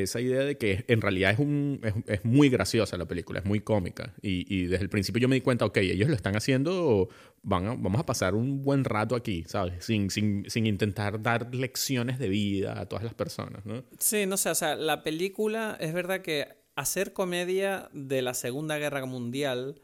[0.00, 3.60] esa idea de que en realidad es, un, es, muy graciosa la película, es muy
[3.60, 4.14] cómica.
[4.22, 7.08] Y, desde el principio yo me di cuenta, ok, ellos lo están haciendo,
[7.42, 9.84] van vamos a pasar un buen rato aquí, ¿sabes?
[9.84, 13.84] Sin, sin, sin, intentar dar lecciones de vida a todas las personas, ¿no?
[13.98, 18.78] Sí, no sé, o sea, la película es verdad que hacer comedia de la Segunda
[18.78, 19.80] Guerra Mundial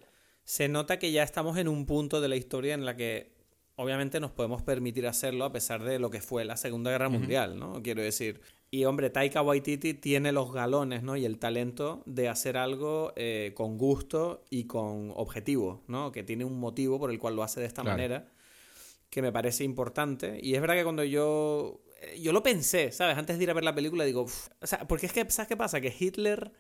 [0.49, 3.35] se nota que ya estamos en un punto de la historia en la que
[3.77, 7.59] obviamente nos podemos permitir hacerlo a pesar de lo que fue la Segunda Guerra Mundial,
[7.59, 7.83] ¿no?
[7.83, 11.19] Quiero decir, y hombre, Taika Waititi tiene los galones ¿no?
[11.19, 16.13] y el talento de hacer algo eh, con gusto y con objetivo, ¿no?
[16.13, 18.27] que tiene un motivo por el cual lo hace de esta manera,
[19.11, 20.41] que me parece importante.
[20.43, 23.19] Y es verdad que cuando yo, eh, yo lo pensé, ¿sabes?
[23.19, 25.59] Antes de ir a ver la película, digo, o sea, porque es que, ¿sabes qué
[25.59, 25.83] pasa?
[25.83, 26.53] Que Hitler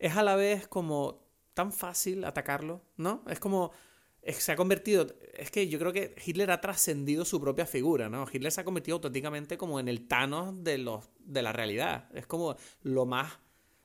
[0.00, 1.27] es a la vez como
[1.58, 3.24] tan fácil atacarlo, ¿no?
[3.28, 3.72] Es como
[4.32, 8.28] se ha convertido, es que yo creo que Hitler ha trascendido su propia figura, ¿no?
[8.32, 12.08] Hitler se ha convertido auténticamente como en el Thanos de, los, de la realidad.
[12.14, 13.32] Es como lo más,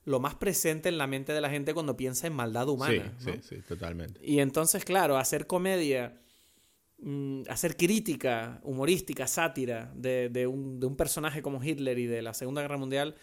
[0.05, 3.11] lo más presente en la mente de la gente cuando piensa en maldad humana.
[3.17, 4.19] Sí, sí, sí, totalmente.
[4.23, 6.21] Y entonces, claro, hacer comedia,
[6.99, 12.21] mm, hacer crítica humorística, sátira de, de, un, de un personaje como Hitler y de
[12.21, 13.15] la Segunda Guerra Mundial,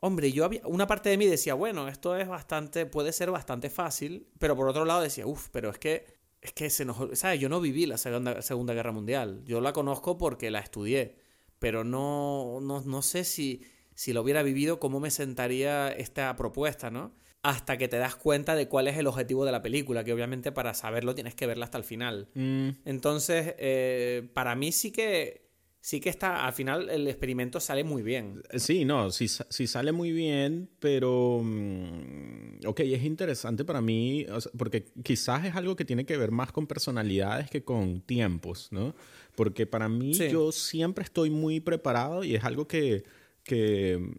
[0.00, 3.70] Hombre, yo había, una parte de mí decía, bueno, esto es bastante, puede ser bastante
[3.70, 7.18] fácil, pero por otro lado decía, uff, pero es que es que se nos...
[7.18, 7.40] ¿Sabes?
[7.40, 9.42] Yo no viví la Segunda, Segunda Guerra Mundial.
[9.44, 11.16] Yo la conozco porque la estudié.
[11.58, 13.62] Pero no, no, no sé si,
[13.94, 17.14] si lo hubiera vivido, cómo me sentaría esta propuesta, ¿no?
[17.42, 20.52] Hasta que te das cuenta de cuál es el objetivo de la película, que obviamente
[20.52, 22.28] para saberlo tienes que verla hasta el final.
[22.34, 22.68] Mm.
[22.84, 25.45] Entonces, eh, para mí sí que
[25.86, 28.42] sí que está, al final el experimento sale muy bien.
[28.56, 34.26] Sí, no, sí, sí sale muy bien, pero, mm, ok, es interesante para mí,
[34.58, 38.96] porque quizás es algo que tiene que ver más con personalidades que con tiempos, ¿no?
[39.36, 43.04] Porque para mí yo siempre estoy muy preparado y es algo que,
[43.44, 44.12] que,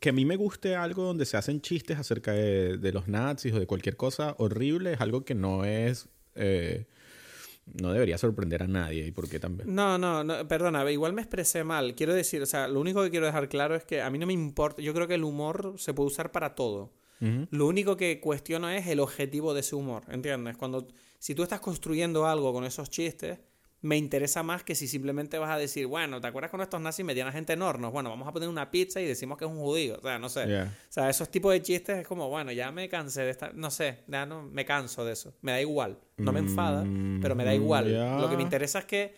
[0.00, 3.60] que a mí me guste algo donde se hacen chistes acerca de, los nazis o
[3.60, 6.08] de cualquier cosa horrible, es algo que no es...
[6.34, 6.86] Eh,
[7.66, 9.06] no debería sorprender a nadie.
[9.06, 9.74] ¿Y por qué también?
[9.74, 11.94] No, no, no, perdona, igual me expresé mal.
[11.94, 14.26] Quiero decir, o sea, lo único que quiero dejar claro es que a mí no
[14.26, 14.82] me importa.
[14.82, 16.92] Yo creo que el humor se puede usar para todo.
[17.50, 20.56] Lo único que cuestiono es el objetivo de ese humor, ¿entiendes?
[20.56, 23.38] Cuando, si tú estás construyendo algo con esos chistes,
[23.82, 27.04] me interesa más que si simplemente vas a decir, bueno, ¿te acuerdas cuando estos nazis
[27.04, 27.92] metían a gente en hornos?
[27.92, 29.96] Bueno, vamos a poner una pizza y decimos que es un judío.
[29.98, 30.62] O sea, no sé.
[30.62, 33.70] O sea, esos tipos de chistes es como, bueno, ya me cansé de estar, no
[33.70, 35.34] sé, ya no, me canso de eso.
[35.40, 35.98] Me da igual.
[36.18, 36.84] No me enfada,
[37.22, 38.20] pero me da igual.
[38.20, 39.14] Lo que me interesa es que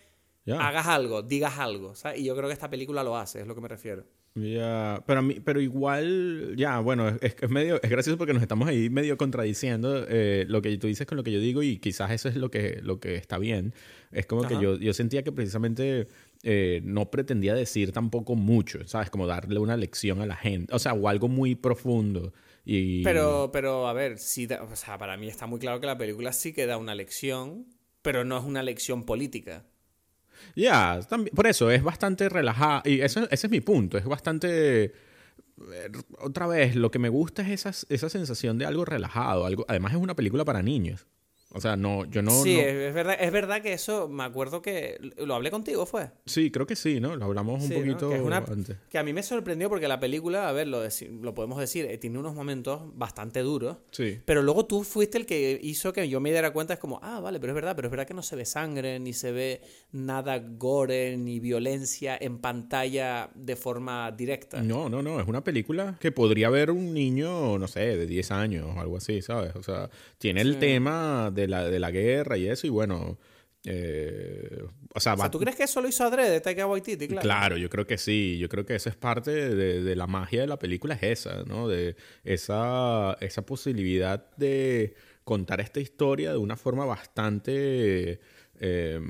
[0.50, 1.94] hagas algo, digas algo.
[2.16, 4.04] Y yo creo que esta película lo hace, es lo que me refiero.
[4.34, 8.66] Ya, pero, mí, pero igual, ya, bueno, es, es, medio, es gracioso porque nos estamos
[8.66, 12.10] ahí medio contradiciendo eh, lo que tú dices con lo que yo digo y quizás
[12.12, 13.74] eso es lo que, lo que está bien.
[14.10, 16.08] Es como que yo, yo sentía que precisamente
[16.42, 19.10] eh, no pretendía decir tampoco mucho, ¿sabes?
[19.10, 22.32] Como darle una lección a la gente, o sea, o algo muy profundo.
[22.64, 23.02] Y...
[23.04, 26.32] Pero, pero, a ver, sí, o sea, para mí está muy claro que la película
[26.32, 27.66] sí que da una lección,
[28.00, 29.66] pero no es una lección política.
[30.56, 32.82] Ya, también- por eso es bastante relajada.
[32.84, 33.98] Y eso, ese es mi punto.
[33.98, 34.84] Es bastante.
[34.84, 34.92] eh,
[36.18, 39.46] Otra vez, lo que me gusta es esa, esa sensación de algo relajado.
[39.46, 41.06] Algo, además, es una película para niños.
[41.54, 42.30] O sea, no, yo no.
[42.42, 46.10] sí, no- Es, verdad, es verdad que eso, me acuerdo que lo hablé contigo, fue.
[46.26, 47.14] sí, creo que sí, ¿no?
[47.16, 47.80] Lo hablamos un Sí, ¿no?
[47.80, 48.76] poquito Que una- antes.
[48.88, 50.80] Que a mí me sorprendió porque la película, a ver, lo,
[51.20, 53.76] lo podemos decir, eh, tiene unos momentos bastante duros.
[53.90, 54.18] Sí.
[54.24, 57.20] Pero luego tú fuiste el que hizo que yo me diera cuenta, es como, ah,
[57.20, 59.60] vale, pero es verdad, pero es verdad que no se ve sangre, ni se ve
[59.92, 64.62] nada gore, ni violencia en pantalla de forma directa.
[64.62, 65.20] No, no, no.
[65.20, 68.96] Es una película que podría ver un niño, no sé, de 10 años o algo
[68.96, 69.54] así, ¿sabes?
[69.56, 70.60] O sea, tiene el Sí.
[70.60, 73.18] tema de la, de la guerra y eso, y bueno.
[73.64, 74.58] eh,
[74.94, 77.06] o sea, O sea, va- ¿tú crees que eso lo hizo adrede Taika Waititi?
[77.08, 77.22] Claro.
[77.22, 78.36] Claro, yo creo que sí.
[78.38, 81.44] Yo creo que eso es parte de, de la magia de la película, es esa,
[81.44, 81.68] ¿no?
[81.68, 88.20] De esa, esa posibilidad de contar esta historia de una forma bastante,
[88.60, 89.00] eh,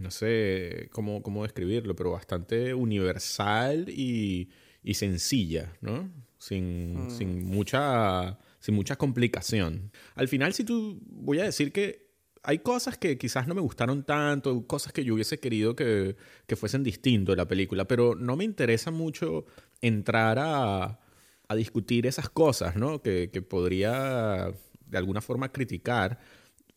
[0.00, 4.48] no sé cómo, cómo describirlo, pero bastante universal y,
[4.82, 6.10] y sencilla, ¿no?
[6.38, 9.90] Sin, sin, mucha, sin mucha complicación.
[10.14, 12.12] Al final, si tú, voy a decir que
[12.44, 16.56] hay cosas que quizás no me gustaron tanto, cosas que yo hubiese querido que, que
[16.56, 19.46] fuesen distintos de la película, pero no me interesa mucho
[19.80, 21.00] entrar a,
[21.48, 23.02] a discutir esas cosas, ¿no?
[23.02, 24.52] Que, que podría
[24.86, 26.20] de alguna forma criticar,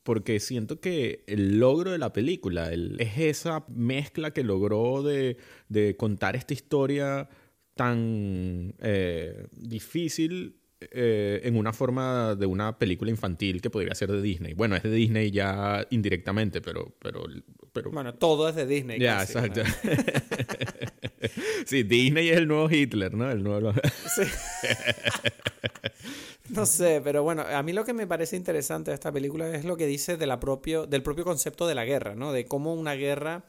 [0.02, 5.38] porque siento que el logro de la película el- es esa mezcla que logró de,
[5.70, 7.30] de contar esta historia
[7.76, 14.22] tan eh, difícil eh, en una forma de una película infantil que podría ser de
[14.22, 14.54] Disney.
[14.54, 16.94] Bueno, es de Disney ya indirectamente, pero...
[17.02, 17.26] pero,
[17.72, 19.00] pero Bueno, todo es de Disney.
[19.00, 19.64] ya, casi, exacto.
[19.64, 19.92] ¿no?
[21.66, 23.32] sí, Disney es el nuevo Hitler, ¿no?
[23.32, 23.74] El nuevo...
[23.74, 24.24] Sí.
[26.50, 29.66] No sé, pero bueno, a mí lo que me parece interesante de esta película es
[29.66, 32.32] lo que dice de la propio, del propio concepto de la guerra, ¿no?
[32.32, 33.46] De cómo una guerra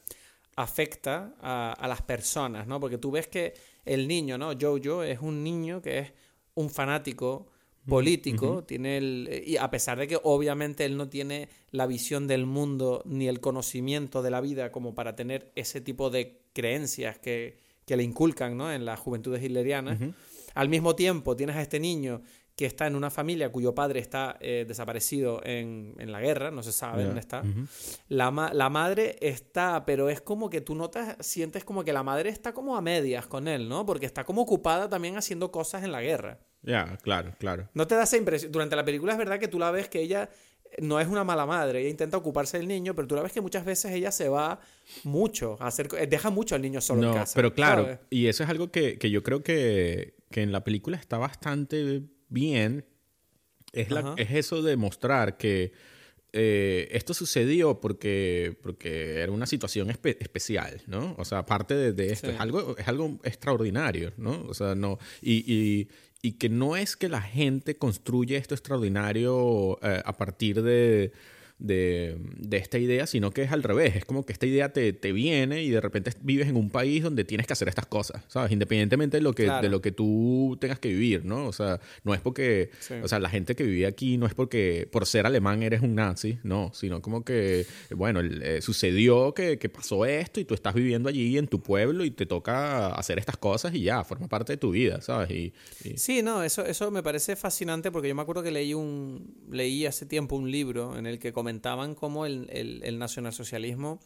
[0.57, 2.81] afecta a, a las personas, ¿no?
[2.81, 3.53] Porque tú ves que
[3.85, 4.53] el niño, ¿no?
[4.59, 6.13] Jojo es un niño que es
[6.57, 7.47] un fanático
[7.87, 12.45] político, tiene el, y a pesar de que obviamente él no tiene la visión del
[12.45, 17.59] mundo ni el conocimiento de la vida como para tener ese tipo de creencias que,
[17.85, 18.73] que le inculcan, ¿no?
[18.73, 20.01] En las juventudes hitlerianas,
[20.55, 22.23] al mismo tiempo tienes a este niño
[22.57, 26.63] que está en una familia cuyo padre está eh, desaparecido en, en la guerra, no
[26.63, 27.43] se sabe dónde está.
[28.09, 32.03] La, ma- la madre está, pero es como que tú notas, sientes como que la
[32.03, 33.85] madre está como a medias con él, ¿no?
[33.85, 36.41] Porque está como ocupada también haciendo cosas en la guerra.
[36.63, 37.69] Ya, claro, claro.
[37.75, 38.51] ¿No te da esa impresión?
[38.51, 40.31] Durante la película es verdad que tú la ves que ella
[40.79, 43.41] no es una mala madre, ella intenta ocuparse del niño, pero tú la ves que
[43.43, 44.61] muchas veces ella se va
[45.05, 47.33] mucho a hacer, eh, deja mucho al niño solo no, en casa.
[47.37, 47.99] pero claro, ¿sabes?
[48.11, 52.03] y eso es algo que, que yo creo que, que en la película está bastante
[52.29, 52.85] bien.
[53.73, 55.73] Es, la- es eso de mostrar que
[56.33, 61.15] eh, esto sucedió porque, porque era una situación espe- especial, ¿no?
[61.19, 62.35] O sea, aparte de, de esto, Sí.
[62.35, 64.43] es, algo, es algo extraordinario, ¿no?
[64.49, 64.99] O sea, no.
[65.23, 65.89] Y, y-
[66.23, 71.13] y que no es que la gente construye esto extraordinario eh, a partir de,
[71.59, 73.97] de, de esta idea, sino que es al revés.
[73.97, 77.03] Es como que esta idea te, te viene y de repente vives en un país
[77.03, 78.53] donde tienes que hacer estas cosas, ¿sabes?
[78.53, 79.63] Independientemente de lo que, Claro.
[79.63, 81.47] de lo que tú tengas que vivir, ¿no?
[81.47, 82.95] O sea, no es porque, Sí.
[83.03, 85.95] o sea, la gente que vivía aquí no es porque por ser alemán eres un
[85.95, 90.75] nazi, no, sino como que, bueno, eh, sucedió que, que pasó esto y tú estás
[90.75, 94.53] viviendo allí en tu pueblo y te toca hacer estas cosas y ya, forma parte
[94.53, 95.31] de tu vida, ¿sabes?
[95.31, 95.53] Y,
[95.85, 99.35] y- Sí, no, eso, eso me parece fascinante porque yo me acuerdo que leí un
[99.51, 104.01] leí hace tiempo un libro en el que comentaban cómo el, el, el nacionalsocialismo,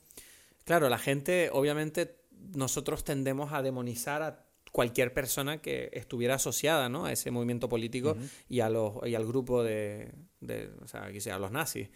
[0.64, 2.16] claro, la gente, obviamente,
[2.55, 7.07] nosotros tendemos a demonizar a cualquier persona que estuviera asociada ¿no?
[7.07, 8.14] a ese movimiento político
[8.46, 11.88] y, a los, y al grupo de, de o sea, que sea, a los nazis.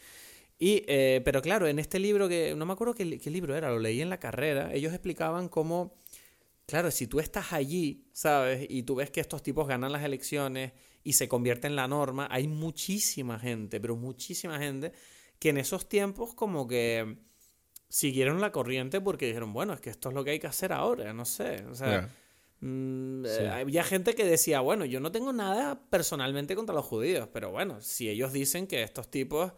[0.58, 3.68] Y, eh, pero claro, en este libro que, no me acuerdo qué, qué libro era,
[3.68, 5.92] lo leí en la carrera, ellos explicaban cómo
[6.66, 8.66] Claro, si tú estás allí, ¿sabes?
[8.70, 12.26] Y tú ves que estos tipos ganan las elecciones y se convierte en la norma,
[12.30, 14.92] hay muchísima gente, pero muchísima gente
[15.44, 17.18] que en esos tiempos como que
[17.90, 20.72] siguieron la corriente porque dijeron, bueno, es que esto es lo que hay que hacer
[20.72, 21.66] ahora, no sé.
[21.66, 22.08] O sea,
[22.60, 23.42] mm, Sí.
[23.42, 27.50] eh, había gente que decía, bueno, yo no tengo nada personalmente contra los judíos, pero
[27.50, 29.52] bueno, si ellos dicen que estos tipos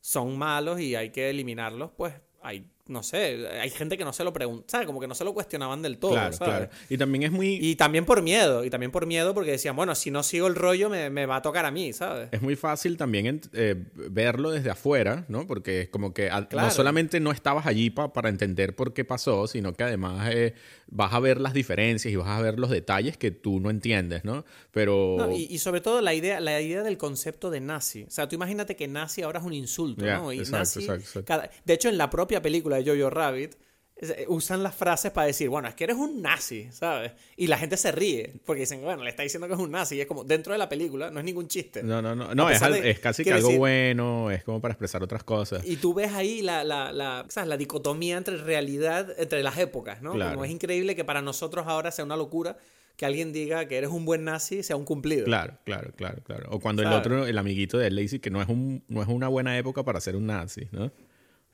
[0.00, 4.22] son malos y hay que eliminarlos, pues hay, no sé, hay gente que no se
[4.22, 4.86] lo pregunta, ¿sabes?
[4.86, 6.54] Como que no se lo cuestionaban del todo, Claro, ¿sabes?
[6.54, 6.70] claro.
[6.88, 7.56] Y también es muy...
[7.60, 10.54] Y también por miedo, y también por miedo porque decían, bueno, si no sigo el
[10.54, 12.28] rollo me, me va a tocar a mí, ¿sabes?
[12.30, 13.74] Es muy fácil también eh,
[14.10, 15.46] verlo desde afuera, ¿no?
[15.46, 16.46] Porque es como que Claro.
[16.68, 20.54] no solamente no estabas allí pa- para entender por qué pasó, sino que además eh,
[20.86, 24.24] vas a ver las diferencias y vas a ver los detalles que tú no entiendes,
[24.24, 24.44] ¿no?
[24.72, 25.16] Pero...
[25.18, 28.04] No, y, y sobre todo la idea, la idea del concepto de nazi.
[28.04, 30.32] O sea, tú imagínate que nazi ahora es un insulto, ¿no?
[30.32, 31.24] Y exacto, nazi, exacto, exacto.
[31.26, 33.54] cada- de hecho, en la propia película de Jojo Rabbit,
[33.96, 37.12] eh, usan las frases para decir, bueno, es que eres un nazi, ¿sabes?
[37.36, 39.96] Y la gente se ríe, porque dicen, bueno, le está diciendo que es un nazi,
[39.96, 41.82] y es como, dentro de la película, no es ningún chiste.
[41.84, 42.34] No, no, no.
[42.34, 45.64] No, es, de- es casi que algo decir- bueno, es como para expresar otras cosas.
[45.64, 47.48] Y tú ves ahí la, la, la, ¿sabes?
[47.48, 50.14] la dicotomía entre realidad, entre las épocas, ¿no?
[50.14, 50.32] Claro.
[50.32, 52.56] Como es increíble que para nosotros ahora sea una locura
[52.96, 55.24] que alguien diga que eres un buen nazi sea un cumplido.
[55.24, 56.48] Claro, claro, claro, claro.
[56.50, 59.00] O cuando el otro, el amiguito de él le dice que no es, un, no
[59.00, 60.92] es una buena época para ser un nazi, ¿no?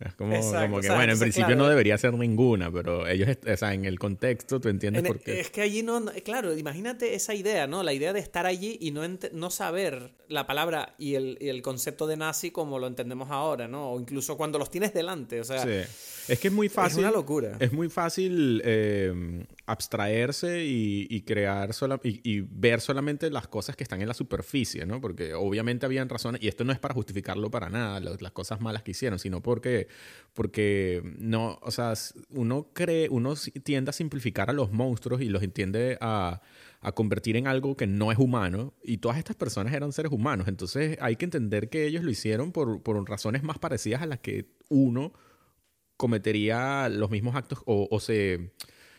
[0.01, 1.63] Es como, Exacto, como que, o sea, bueno, en principio claro.
[1.65, 5.13] no debería ser ninguna, pero ellos, o sea, en el contexto tú entiendes En el-
[5.13, 5.41] por qué.
[5.41, 7.83] Es que allí no, claro, imagínate esa idea, ¿no?
[7.83, 11.49] La idea de estar allí y no, ent- no saber la palabra y el, y
[11.49, 13.91] el concepto de nazi como lo entendemos ahora, ¿no?
[13.93, 15.91] O incluso cuando los tienes delante, o sea, Sí.
[16.33, 16.99] Es que es muy fácil.
[17.01, 17.57] una locura.
[17.59, 23.77] Es muy fácil eh, abstraerse y, y crear sola, y, y ver solamente las cosas
[23.77, 25.01] que están en la superficie, ¿no?
[25.01, 28.83] Porque obviamente habían razones, y esto no es para justificarlo para nada, las cosas malas
[28.83, 29.88] que hicieron, sino porque,
[30.35, 31.95] porque no, o sea,
[32.31, 36.41] uno cree, uno tiende a simplificar a los monstruos y los entiende a,
[36.81, 40.47] a convertir en algo que no es humano, y todas estas personas eran seres humanos,
[40.47, 44.21] entonces hay que entender que ellos lo hicieron por, por razones más parecidas a las
[44.21, 45.13] que uno
[45.97, 48.53] cometería los mismos actos o, o se,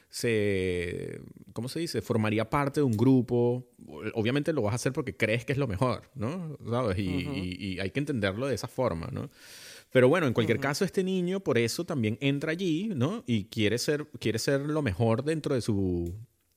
[0.09, 1.21] se,
[1.53, 2.01] ¿cómo se dice?
[2.01, 3.69] Formaría parte de un grupo.
[4.15, 6.57] Obviamente lo vas a hacer porque crees que es lo mejor, ¿no?
[6.69, 6.97] ¿Sabes?
[6.99, 9.29] Y, y- y hay que entenderlo de esa forma, ¿no?
[9.91, 13.23] Pero bueno, en cualquier caso, este niño por eso también entra allí, ¿no?
[13.25, 16.13] Y quiere ser, quiere ser lo mejor dentro de su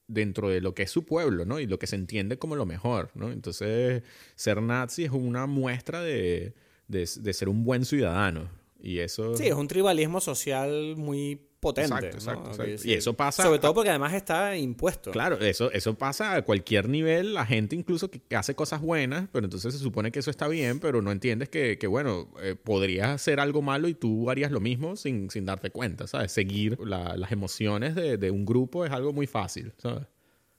[0.07, 1.59] dentro de lo que es su pueblo, ¿no?
[1.59, 3.33] Y lo que se entiende como lo mejor, ¿no?
[3.33, 4.03] Entonces,
[4.35, 6.55] ser nazi es una muestra de,
[6.89, 8.51] de, de ser un buen ciudadano.
[8.79, 9.37] Y eso...
[9.37, 12.09] sí, es un tribalismo social muy potente.
[12.09, 12.89] Exacto, exacto.
[12.89, 15.13] Y eso pasa- Sobre todo porque además está impuesto.
[15.13, 19.29] Claro, eso, eso pasa a cualquier nivel, la gente incluso que, que hace cosas buenas,
[19.33, 22.57] pero entonces se supone que eso está bien, pero no entiendes que, que, bueno, eh,
[22.57, 26.33] podrías hacer algo malo y tú harías lo mismo sin, sin darte cuenta, ¿sabes?
[26.33, 30.03] Seguir la- las emociones de, de un grupo es algo muy fácil, ¿sabes?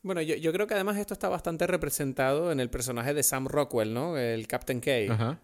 [0.04, 3.48] Bueno, yo, yo creo que además esto está bastante representado en el personaje de Sam
[3.48, 4.18] Rockwell, ¿no?
[4.18, 4.92] El Captain K.
[5.10, 5.40] Ajá.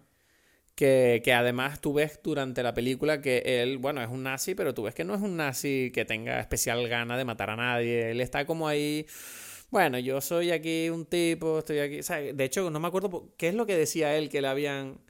[0.80, 4.84] Que, además tú ves durante la película que él, bueno, es un nazi, pero tú
[4.84, 8.12] ves que no es un nazi que tenga especial gana de matar a nadie.
[8.12, 9.06] Él está como ahí.
[9.72, 12.00] Bueno, yo soy aquí un tipo, estoy aquí.
[12.34, 15.02] De hecho, no me acuerdo qué es lo que decía él que le habían.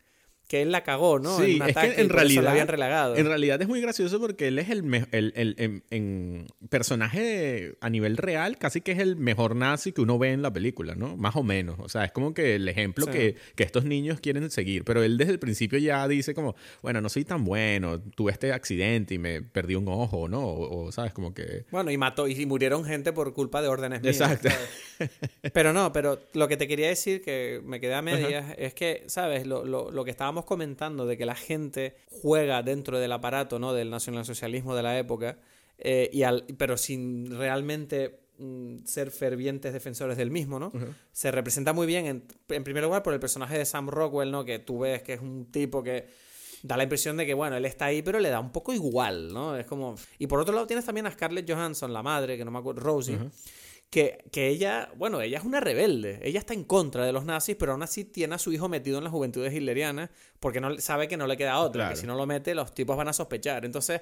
[0.50, 1.38] Que él la cagó, ¿no?
[1.38, 3.16] Sí, en un es ataque que en realidad, la habían relagado.
[3.16, 7.90] en realidad es muy gracioso porque él es el, el, el- en- en personaje a
[7.90, 11.16] nivel real, casi que es el mejor nazi que uno ve en la película, ¿no?
[11.18, 11.76] Más o menos.
[11.80, 13.12] O sea, es como que el ejemplo Sí.
[13.12, 14.84] que, que estos niños quieren seguir.
[14.84, 18.52] Pero él desde el principio ya dice como, bueno, no soy tan bueno, tuve este
[18.52, 20.42] accidente y me perdí un ojo, ¿no?
[20.44, 21.14] O, o, ¿sabes?
[21.14, 21.66] Como que...
[21.70, 24.20] Bueno, y mató, y murieron gente por culpa de órdenes mías.
[24.20, 24.50] Exacto.
[24.50, 25.12] ¿sabes?
[25.54, 29.04] Pero no, pero lo que te quería decir, que me quedé a medias, es que,
[29.08, 29.46] ¿sabes?
[29.48, 33.74] Lo, lo, lo que estábamos comentando de que la gente juega dentro del aparato, ¿no?
[33.74, 35.40] Del nacionalsocialismo de la época,
[35.78, 40.72] eh, y al, pero sin realmente mm, ser fervientes defensores del mismo, ¿no?
[41.12, 44.46] Se representa muy bien, en, en primer lugar, por el personaje de Sam Rockwell, ¿no?
[44.46, 46.08] Que tú ves que es un tipo que
[46.64, 49.34] da la impresión de que, bueno, él está ahí, pero le da un poco igual,
[49.34, 49.56] ¿no?
[49.56, 49.96] Es como...
[50.18, 52.82] Y por otro lado tienes también a Scarlett Johansson, la madre, que no me acuerdo,
[52.82, 53.18] Rosie,
[53.90, 57.56] que, que ella, bueno, ella es una rebelde, ella está en contra de los nazis,
[57.56, 61.08] pero aún así tiene a su hijo metido en las juventudes hitlerianas porque no, sabe
[61.08, 61.96] que no le queda otra, Claro.
[61.96, 63.66] que si no lo mete los tipos van a sospechar.
[63.66, 64.02] Entonces,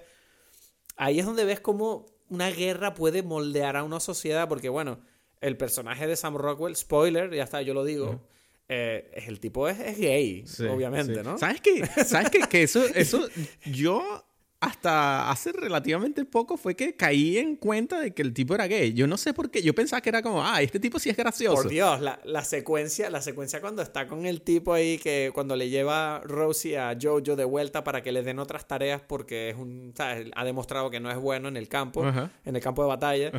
[0.97, 5.00] ahí es donde ves cómo una guerra puede moldear a una sociedad, porque bueno,
[5.39, 8.28] el personaje de Sam Rockwell, spoiler, ya está, yo lo digo,
[8.67, 11.21] eh, es el tipo es, es gay, Sí, obviamente, sí.
[11.23, 11.38] ¿no?
[11.38, 11.86] ¿Sabes qué?
[12.04, 12.39] ¿Sabes qué?
[12.50, 13.26] Que eso, eso,
[13.71, 14.26] yo
[14.60, 18.93] hasta hace relativamente poco fue que caí en cuenta de que el tipo era gay.
[18.93, 19.62] Yo no sé por qué.
[19.62, 21.56] Yo pensaba que era como, ah, este tipo sí es gracioso.
[21.56, 25.56] Por Dios, la, la secuencia, la secuencia cuando está con el tipo ahí que cuando
[25.56, 29.56] le lleva Rosie a Jojo de vuelta para que le den otras tareas porque es
[29.58, 30.32] un, ¿sabes?
[30.36, 32.32] ha demostrado que no es bueno en el campo, Ajá.
[32.43, 33.32] en el campo de batalla.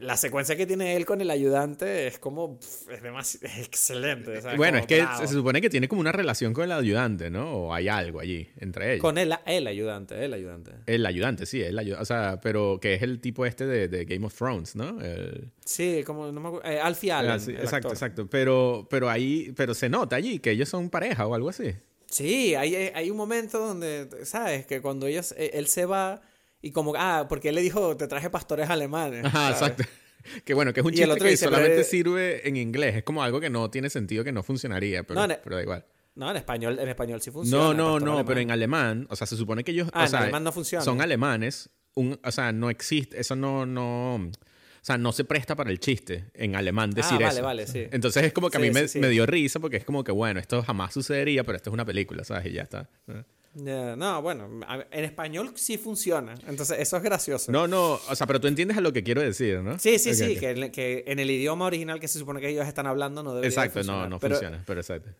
[0.00, 2.58] La secuencia que tiene él con el ayudante es como
[2.90, 4.38] es demasiado es excelente.
[4.38, 5.26] o sea, bueno, es que bravo.
[5.26, 7.50] se supone que tiene como una relación con el ayudante, ¿no?
[7.52, 9.02] O hay algo allí entre ellos.
[9.02, 10.72] con él, el ayudante, el ayudante.
[10.86, 12.02] El ayudante, sí, el ayudante.
[12.02, 15.00] O sea, pero que es el tipo este de, de Game of Thrones, ¿no?
[15.00, 17.30] El- Sí, como no me acuerdo, eh, Alfie Allen.
[17.30, 17.92] Ah, sí, el exacto, actor.
[17.92, 18.26] exacto.
[18.28, 21.72] Pero, pero ahí, pero se nota allí que ellos son pareja o algo así.
[22.06, 24.66] Sí, hay, hay un momento donde, ¿sabes?
[24.66, 26.20] Que cuando ellos, eh, él se va
[26.64, 29.24] Y como, ah, porque él le dijo, te traje pastores alemanes.
[29.24, 29.72] Ajá, ¿sabes?
[29.80, 29.84] exacto.
[30.46, 32.96] Que bueno, que es un chiste otro que solamente pero- sirve en inglés.
[32.96, 35.62] Es como algo que no tiene sentido, que no funcionaría, pero, No, ne- pero da
[35.62, 35.84] igual.
[36.14, 37.62] No, en español, en español sí funciona.
[37.62, 38.24] No, no, no, alemán.
[38.26, 40.50] pero en alemán, o sea, se supone que ellos, Ah, o en sea, alemán no
[40.52, 40.82] funciona.
[40.82, 44.30] son alemanes, un, o sea, no existe, eso no, no, o
[44.80, 47.42] sea, no se presta para el chiste en alemán decir Ah, vale, eso.
[47.42, 47.86] vale, sí.
[47.90, 48.98] Entonces es como que a Sí, mí me, sí, sí.
[49.00, 51.84] me dio risa porque es como que, bueno, esto jamás sucedería, pero esto es una
[51.84, 52.46] película, ¿sabes?
[52.46, 52.88] Y ya está.
[53.56, 54.48] Ya, no, bueno,
[54.90, 56.34] en español sí funciona.
[56.48, 57.52] Entonces, eso es gracioso.
[57.52, 59.78] No, no, o sea, pero tú entiendes a lo que quiero decir, ¿no?
[59.78, 60.40] Sí, sí, Ok, sí, ok.
[60.40, 63.30] Que, en- que en el idioma original que se supone que ellos están hablando no
[63.34, 64.10] debería de Exacto, no, funcionar.
[64.10, 65.10] no pero, funciona, pero exacto.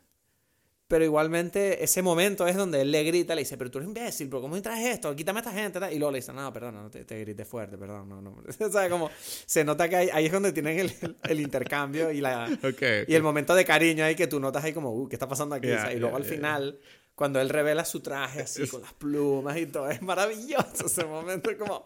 [0.86, 4.28] Pero igualmente, ese momento es donde él le grita, le dice, pero tú eres imbécil,
[4.28, 5.16] pero ¿cómo traes esto?
[5.16, 5.78] Quítame a esta gente.
[5.92, 8.42] Y luego le dice, no, perdón, no, te, te grité fuerte, perdón, no, no.
[8.60, 9.10] O sea, como
[9.46, 12.64] se nota que ahí, ahí es donde tienen el, el- el intercambio y, la, Ok,
[12.74, 12.82] ok.
[13.08, 15.54] y el momento de cariño ahí que tú notas ahí como, uh, ¿qué está pasando
[15.54, 15.68] aquí?
[15.68, 16.28] Ya, O sea, y luego al ya.
[16.28, 16.78] final,
[17.14, 21.50] cuando él revela su traje así, con las plumas y todo, es maravilloso ese momento,
[21.50, 21.84] es como...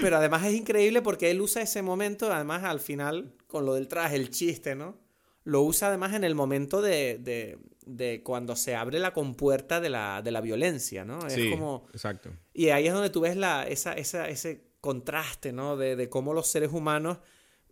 [0.00, 3.88] Pero además es increíble porque él usa ese momento, además al final, con lo del
[3.88, 4.96] traje, el chiste, ¿no?
[5.44, 9.88] Lo usa además en el momento de, de, de cuando se abre la compuerta de
[9.90, 11.26] la, de la violencia, ¿no?
[11.26, 11.86] Es Sí, como...
[11.92, 12.30] exacto.
[12.54, 15.76] Y ahí es donde tú ves la, esa, esa, ese contraste, ¿no?
[15.76, 17.18] De, de cómo los seres humanos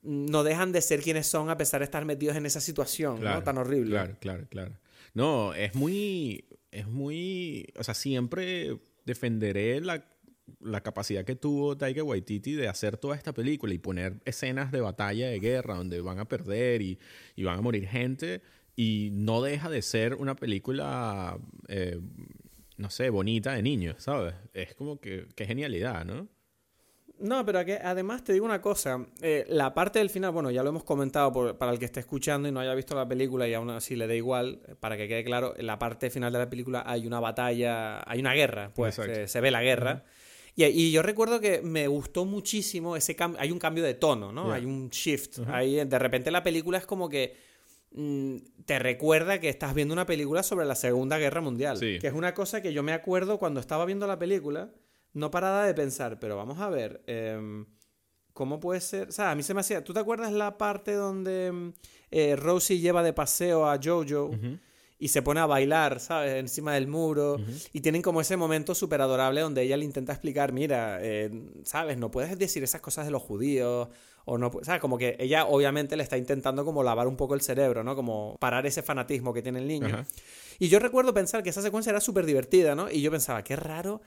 [0.03, 3.38] no dejan de ser quienes son a pesar de estar metidos en esa situación, Claro,
[3.38, 3.44] ¿no?
[3.44, 3.90] Tan horrible.
[3.90, 4.72] Claro, claro, claro.
[5.17, 10.05] No, es muy, es muy, o sea, siempre defenderé la,
[10.61, 14.83] la capacidad que tuvo Taika Waititi de hacer toda esta película y poner escenas de
[14.83, 16.99] batalla, de guerra, donde van a perder y,
[17.35, 18.43] y van a morir gente
[18.77, 21.39] y no deja de ser una película,
[21.69, 21.99] eh,
[22.77, 24.35] no sé, bonita de niños, ¿sabes?
[24.53, 26.29] Es como que, qué genialidad, ¿no?
[27.19, 30.62] No, pero que además te digo una cosa, eh, la parte del final, bueno, ya
[30.62, 33.49] lo hemos comentado por- para el que esté escuchando y no haya visto la película
[33.49, 36.31] y aún así le da igual, eh, para que quede claro, en la parte final
[36.33, 40.05] de la película hay una batalla, hay una guerra, pues eh, se ve la guerra.
[40.55, 44.31] y, y yo recuerdo que me gustó muchísimo ese cambio, hay un cambio de tono,
[44.33, 44.53] ¿no?
[44.53, 47.35] Hay un shift, ahí de repente la película es como que
[47.93, 48.37] mm,
[48.67, 51.99] te recuerda que estás viendo una película sobre la Segunda Guerra Mundial, Sí.
[51.99, 54.71] que es una cosa que yo me acuerdo cuando estaba viendo la película,
[55.17, 57.64] no paraba de pensar, pero vamos a ver, em,
[58.35, 59.09] ¿cómo puede ser?
[59.09, 61.73] O sea, a mí se me hacía, ¿tú te acuerdas la parte donde em,
[62.11, 64.33] eh, Rosie lleva de paseo a Jojo?
[64.99, 66.35] Y se pone a bailar, ¿sabes?
[66.35, 67.37] Encima del muro.
[67.73, 71.31] Y tienen como ese momento súper adorable donde ella le intenta explicar, mira, eh,
[71.64, 71.99] ¿sabes?
[71.99, 73.89] No puedes decir esas cosas de los judíos.
[74.25, 74.81] O no, ¿sabes?
[74.81, 77.95] Como que ella obviamente le está intentando como lavar un poco el cerebro, ¿no?
[77.95, 80.05] Como parar ese fanatismo que tiene el niño.
[80.59, 82.91] Y yo recuerdo pensar que esa secuencia era súper divertida, ¿no?
[82.91, 84.01] Y yo pensaba, qué raro,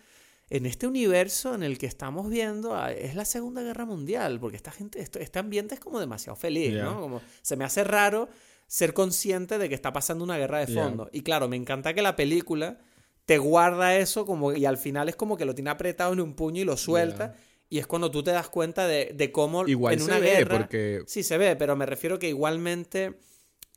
[0.50, 4.58] en este universo en el que estamos viendo, ah, es la Segunda Guerra Mundial, porque
[4.58, 6.74] esta gente, esto- este ambiente es como demasiado feliz.
[6.84, 7.02] ¿no?
[7.02, 8.30] Como se me hace raro
[8.68, 11.10] ser consciente de que está pasando una guerra de fondo.
[11.12, 12.80] Y claro, me encanta que la película
[13.26, 16.34] te guarda eso como y al final es como que lo tiene apretado en un
[16.36, 17.36] puño y lo suelta.
[17.72, 20.28] Y es cuando tú te das cuenta de, de cómo Igual en se una ve,
[20.38, 20.58] guerra...
[20.58, 23.20] porque- Sí, se ve, pero me refiero que igualmente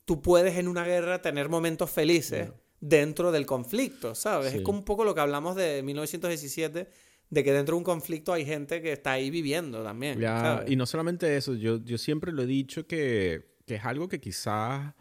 [0.06, 2.48] tú puedes en una guerra tener momentos felices
[2.82, 4.50] dentro del conflicto, ¿sabes?
[4.50, 4.58] Sí.
[4.58, 6.88] Es como un poco lo que hablamos de 1917,
[7.30, 10.18] de que dentro de un conflicto hay gente que está ahí viviendo también.
[10.18, 10.70] Ya, ¿sabes?
[10.70, 14.20] y no solamente eso, yo, yo siempre lo he dicho que, que es algo que
[14.20, 14.94] quizás,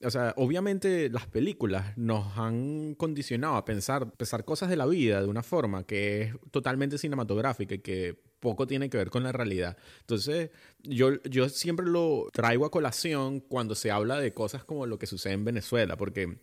[0.00, 5.20] o sea, obviamente las películas nos han condicionado a pensar, pensar cosas de la vida
[5.20, 9.32] de una forma que es totalmente cinematográfica y que poco tiene que ver con la
[9.32, 9.76] realidad.
[10.00, 10.50] Entonces,
[10.84, 15.06] yo, yo siempre lo traigo a colación cuando se habla de cosas como lo que
[15.08, 16.38] sucede en Venezuela, porque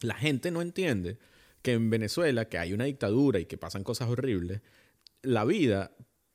[0.00, 1.18] la gente no entiende
[1.62, 4.60] que en Venezuela, que hay una dictadura y que pasan cosas horribles,
[5.22, 5.92] la vida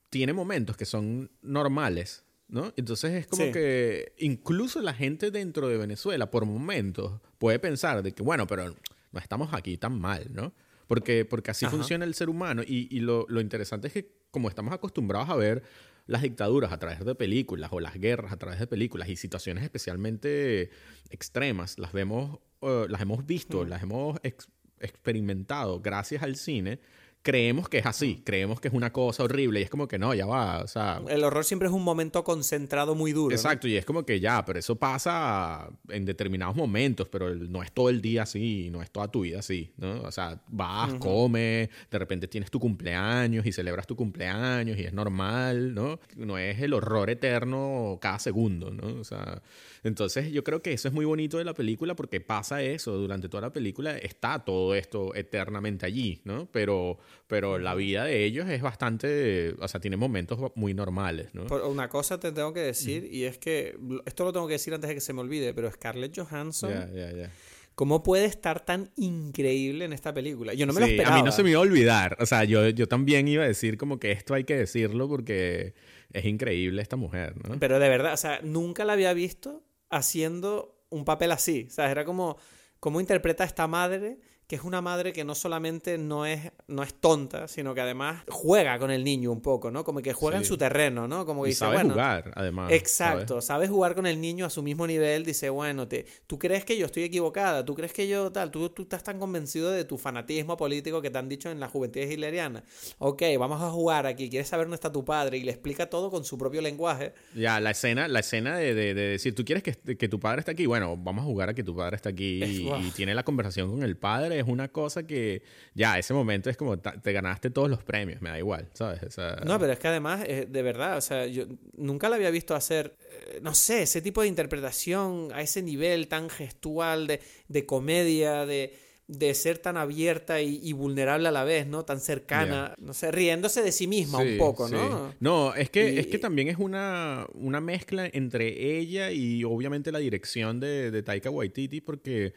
[0.09, 2.74] tiene momentos que son normales, ¿no?
[2.76, 3.51] Entonces es como Sí.
[3.51, 8.76] que incluso la gente dentro de Venezuela, por momentos, puede pensar de que, bueno, pero
[9.11, 10.53] no estamos aquí tan mal, ¿no?
[10.88, 11.76] Porque, porque así Ajá.
[11.76, 12.61] funciona el ser humano.
[12.61, 15.64] Y, y lo, lo interesante es que como estamos acostumbrados a ver
[16.05, 19.64] las dictaduras a través de películas o las guerras a través de películas y situaciones
[19.64, 20.70] especialmente
[21.09, 24.47] extremas, las vemos, eh, las hemos visto, las hemos ex-
[24.80, 26.80] experimentado gracias al cine,
[27.22, 30.14] creemos que es así, creemos que es una cosa horrible y es como que no,
[30.14, 33.30] ya va, o sea, El horror siempre es un momento concentrado muy duro.
[33.30, 33.36] ¿no?
[33.36, 37.72] Exacto, y es como que ya, pero eso pasa en determinados momentos, pero no es
[37.72, 40.01] todo el día así, no es toda tu vida así, ¿no?
[40.01, 44.91] O sea, vas, comes, de repente tienes tu cumpleaños y celebras tu cumpleaños y es
[44.91, 46.01] normal, ¿no?
[46.18, 48.99] No es el horror eterno cada segundo, ¿no?
[48.99, 49.41] O sea,
[49.84, 53.27] entonces yo creo que eso es muy bonito de la película porque pasa eso, durante
[53.27, 56.47] toda la película está todo esto eternamente allí, ¿no?
[56.51, 61.47] Pero, pero la vida de ellos es bastante, o sea, tiene momentos muy normales, ¿no?
[61.47, 64.73] Por una cosa te tengo que decir, y es que, esto lo tengo que decir
[64.73, 67.31] antes de que se me olvide, pero Scarlett Johansson, Ya, ya, ya.
[67.75, 70.53] ¿Cómo puede estar tan increíble en esta película?
[70.53, 71.15] Yo no me lo esperaba.
[71.15, 72.15] A mí no se me iba a olvidar.
[72.19, 75.73] O sea, yo, yo también iba a decir como que esto hay que decirlo porque
[76.11, 77.59] es increíble esta mujer, ¿no?
[77.59, 79.63] Pero de verdad, o sea, nunca la había visto
[79.95, 81.65] haciendo un papel así.
[81.67, 82.37] O sea, era como,
[82.79, 84.19] ¿cómo interpreta esta madre?
[84.53, 88.21] Que es una madre que no solamente no es, no es tonta, sino que además
[88.29, 89.83] juega con el niño un poco, ¿no?
[89.83, 91.25] Como que juega en su terreno, ¿no?
[91.25, 92.71] Como que y dice, sabe bueno, jugar, además.
[92.71, 93.71] Exacto, ¿sabes?
[93.71, 96.85] jugar con el niño a su mismo nivel, dice, bueno, te, tú crees que yo
[96.85, 100.55] estoy equivocada, tú crees que yo tal, tú, tú estás tan convencido de tu fanatismo
[100.55, 102.63] político que te han dicho en la juventud hitleriana.
[102.99, 106.11] Ok, vamos a jugar aquí, quieres saber dónde está tu padre y le explica todo
[106.11, 107.15] con su propio lenguaje.
[107.33, 110.51] Ya, la escena, la escena de, de, decir, tú quieres que, que, tu padre esté
[110.51, 113.23] aquí, bueno, vamos a jugar a que tu padre está aquí y, y tiene la
[113.23, 115.41] conversación con el padre, es una cosa que
[115.73, 119.01] ya, ese momento es como te ganaste todos los premios, me da igual, ¿sabes?
[119.45, 122.55] No, pero es que además, eh, de verdad, o sea, yo nunca la había visto
[122.55, 127.65] hacer, eh, no sé, ese tipo de interpretación a ese nivel tan gestual de, de
[127.65, 128.73] comedia, de
[129.07, 131.83] de ser tan abierta y, vulnerable a la vez, ¿no?
[131.83, 135.13] Tan cercana, no sé, riéndose de sí misma un poco, ¿no?
[135.19, 139.99] No, es que, es que también es una, una mezcla entre ella y obviamente la
[139.99, 142.33] dirección de, de Taika Waititi, porque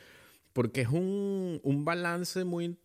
[0.57, 2.79] porque es un, un balance muy,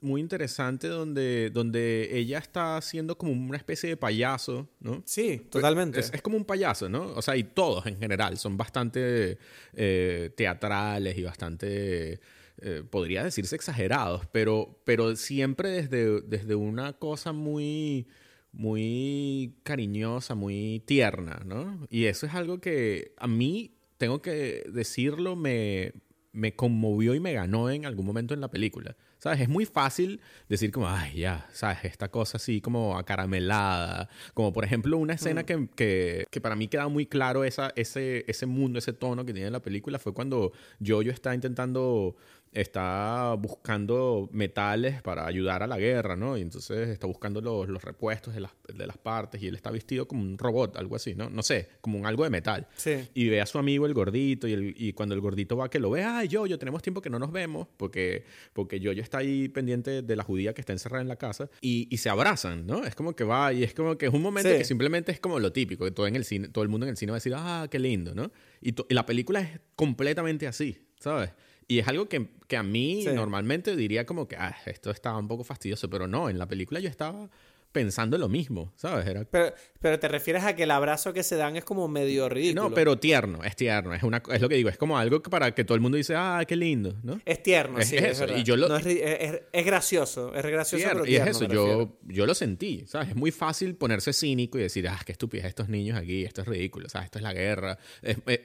[0.00, 5.02] muy interesante donde, donde ella está siendo como una especie de payaso, ¿no?
[5.04, 6.00] Sí, totalmente.
[6.00, 7.02] Es, como un payaso, ¿no?
[7.14, 9.36] O sea, y todos en general son bastante
[9.74, 12.20] eh, teatrales y bastante,
[12.62, 18.06] eh, podría decirse exagerados, pero, pero siempre desde, desde una cosa muy
[18.52, 21.86] muy cariñosa, muy tierna, ¿no?
[21.90, 25.92] Y eso es algo que a mí, tengo que decirlo, me,
[26.32, 28.96] me conmovió y me ganó en algún momento en la película.
[29.18, 29.40] ¿Sabes?
[29.40, 31.84] Es muy fácil decir como, ay, ya, ¿sabes?
[31.84, 34.08] Esta cosa así como acaramelada.
[34.32, 35.68] Como por ejemplo una escena mm.
[35.74, 39.50] que, que, para mí queda muy claro esa, ese, ese mundo, ese tono que tiene
[39.50, 40.52] la película fue cuando
[40.84, 42.14] Jojo está intentando
[42.52, 46.36] está buscando metales para ayudar a la guerra, ¿no?
[46.36, 49.70] Y entonces está buscando los, los repuestos de las, de las, partes y él está
[49.70, 51.30] vestido como un robot, algo así, ¿no?
[51.30, 52.66] No sé, como un algo de metal.
[52.76, 53.08] Sí.
[53.14, 55.78] Y ve a su amigo el gordito y, el, y cuando el gordito va que
[55.78, 59.02] lo ve, ay, yo, yo tenemos tiempo que no nos vemos porque, porque yo, yo
[59.02, 62.10] está ahí pendiente de la judía que está encerrada en la casa y, y se
[62.10, 62.84] abrazan, ¿no?
[62.84, 65.38] Es como que va y es como que es un momento que simplemente es como
[65.38, 67.20] lo típico, que todo, en el cine, todo el mundo en el cine va a
[67.20, 68.32] decir, ah, qué lindo, ¿no?
[68.60, 71.30] Y, y la película es completamente así, ¿sabes?
[71.70, 75.28] Y es algo que, que a mí normalmente diría como que, ah, esto estaba un
[75.28, 77.28] poco fastidioso, pero no, en la película yo estaba
[77.72, 79.06] pensando lo mismo, ¿sabes?
[79.06, 79.24] Era...
[79.24, 82.68] Pero, pero te refieres a que el abrazo que se dan es como medio ridículo.
[82.68, 83.94] No, pero tierno, es tierno.
[83.94, 86.14] Es, una, es lo que digo, es como algo para que todo el mundo dice,
[86.16, 87.20] ah, qué lindo, ¿no?
[87.24, 88.74] Es tierno, sí, es, y yo lo...
[88.76, 93.10] es, gracioso, es gracioso, pero Y es eso, yo, yo lo sentí, ¿sabes?
[93.10, 96.48] Es muy fácil ponerse cínico y decir, ah, qué estupidez estos niños aquí, esto es
[96.48, 97.06] ridículo, ¿sabes?
[97.06, 97.78] Esto es la guerra.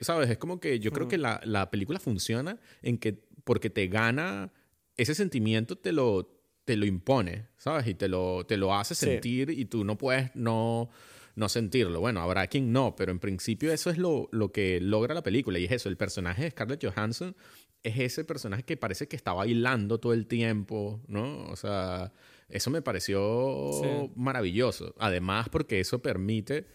[0.00, 0.30] ¿Sabes?
[0.30, 4.52] Es como que yo creo que la, la película funciona en que, porque te gana
[4.96, 6.33] ese sentimiento, te lo
[6.64, 7.86] te lo impone, ¿sabes?
[7.86, 10.90] Y te lo, te lo hace sentir y tú no puedes no,
[11.34, 12.00] no sentirlo.
[12.00, 15.58] Bueno, habrá quien no, pero en principio eso es lo, lo que logra la película
[15.58, 17.36] y es eso, el personaje de Scarlett Johansson
[17.82, 21.44] es ese personaje que parece que está bailando todo el tiempo, ¿no?
[21.48, 22.12] O sea,
[22.48, 24.94] eso me pareció maravilloso.
[24.98, 26.66] Además, porque eso permite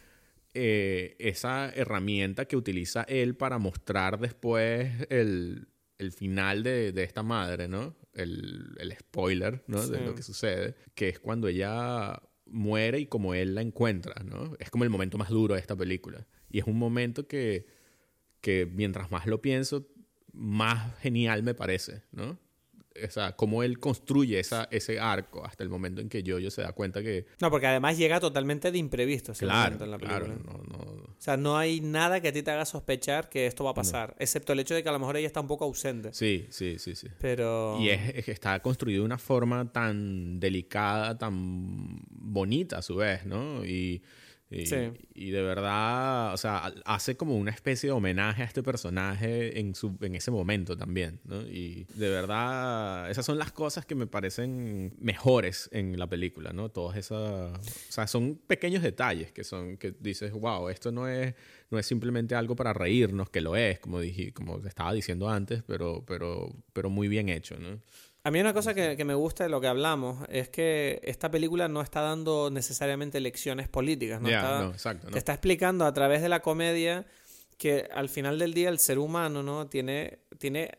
[0.53, 5.67] eh, esa herramienta que utiliza él para mostrar después el,
[5.99, 7.95] el final de, de, esta madre, ¿no?
[8.13, 9.85] el, el spoiler, ¿no?
[9.85, 14.55] De lo que sucede, que es cuando ella muere y como él la encuentra, ¿no?
[14.59, 16.27] Es como el momento más duro de esta película.
[16.49, 17.67] Y es un momento que,
[18.41, 19.87] que mientras más lo pienso,
[20.33, 22.39] más genial me parece, ¿no?
[23.05, 26.61] O sea, cómo él construye esa, ese arco hasta el momento en que Jojo se
[26.61, 27.25] da cuenta que...
[27.39, 30.25] No, porque además llega totalmente de imprevisto ese claro, en la película.
[30.25, 30.79] Claro, no, no...
[30.79, 33.73] O sea, no hay nada que a ti te haga sospechar que esto va a
[33.73, 36.13] pasar, excepto el hecho de que a lo mejor ella está un poco ausente.
[36.13, 37.07] Sí, sí, sí, sí.
[37.19, 37.77] Pero...
[37.79, 43.25] Y es, que está construido de una forma tan delicada, tan bonita a su vez,
[43.25, 43.65] ¿no?
[43.65, 44.01] Y
[44.51, 49.75] y, de verdad, o sea, hace como una especie de homenaje a este personaje en,
[49.75, 51.41] su, en ese momento también, ¿no?
[51.43, 56.69] Y de verdad, esas son las cosas que me parecen mejores en la película, ¿no?
[56.69, 61.35] Todas esas, o sea, son pequeños detalles que son, que dices, wow, esto no es,
[61.69, 65.61] no es simplemente algo para reírnos, que lo es, como dije, como estaba diciendo antes,
[65.67, 67.79] pero, pero, pero muy bien hecho, ¿no?
[68.23, 71.67] A mí una cosa que, me gusta de lo que hablamos es que esta película
[71.69, 74.21] no está dando necesariamente lecciones políticas.
[74.21, 74.29] ¿no?
[74.29, 77.05] está, Te está explicando a través de la comedia
[77.57, 79.67] que al final del día el ser humano ¿no?
[79.67, 80.71] tiene, tiene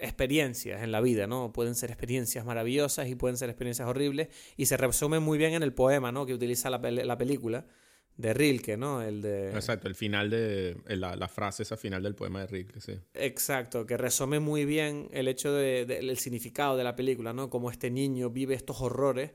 [0.00, 1.52] experiencias en la vida, ¿no?
[1.52, 5.62] Pueden ser experiencias maravillosas y pueden ser experiencias horribles y se resume muy bien en
[5.62, 6.26] el poema, ¿no?
[6.26, 7.66] Que utiliza la, la película
[8.16, 9.02] de Rilke, ¿no?
[9.02, 9.50] El de...
[9.50, 10.76] Exacto, el final de.
[10.86, 12.98] La, la frase esa final del poema de Rilke, sí.
[13.14, 17.50] Exacto, que resume muy bien el hecho del de, el significado de la película, ¿no?
[17.50, 19.32] Como este niño vive estos horrores,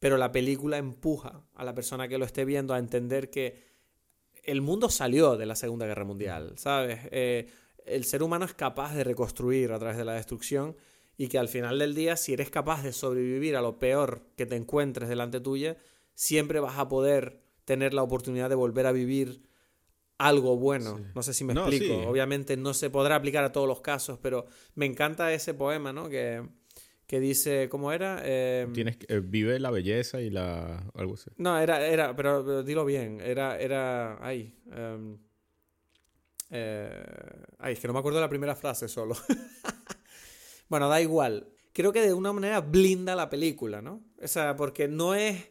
[0.00, 3.68] pero la película empuja a la persona que lo esté viendo a entender que
[4.42, 7.00] el mundo salió de la Segunda Guerra Mundial, ¿sabes?
[7.10, 7.48] Eh,
[7.84, 10.76] el ser humano es capaz de reconstruir a través de la destrucción
[11.16, 14.46] y que al final del día, si eres capaz de sobrevivir a lo peor que
[14.46, 15.76] te encuentres delante tuya,
[16.14, 19.42] siempre vas a poder tener la oportunidad de volver a vivir
[20.16, 20.96] algo bueno.
[20.96, 21.04] Sí.
[21.14, 22.00] No sé si me No, explico.
[22.00, 22.06] sí.
[22.06, 26.08] Obviamente no se podrá aplicar a todos los casos, pero me encanta ese poema, ¿no?
[26.08, 26.42] Que,
[27.06, 28.22] que dice, ¿cómo era?
[28.24, 30.90] Eh, Tienes que- eh, vive la belleza y la.
[30.94, 31.30] algo así.
[31.36, 35.18] no, era, era, pero, pero dilo bien, era, era, ay, em,
[36.50, 37.04] eh,
[37.58, 39.14] ay, es que no me acuerdo la primera frase solo.
[40.68, 41.48] bueno, da igual.
[41.72, 44.02] Creo que de una manera blinda la película, ¿no?
[44.22, 45.48] O sea, porque no es,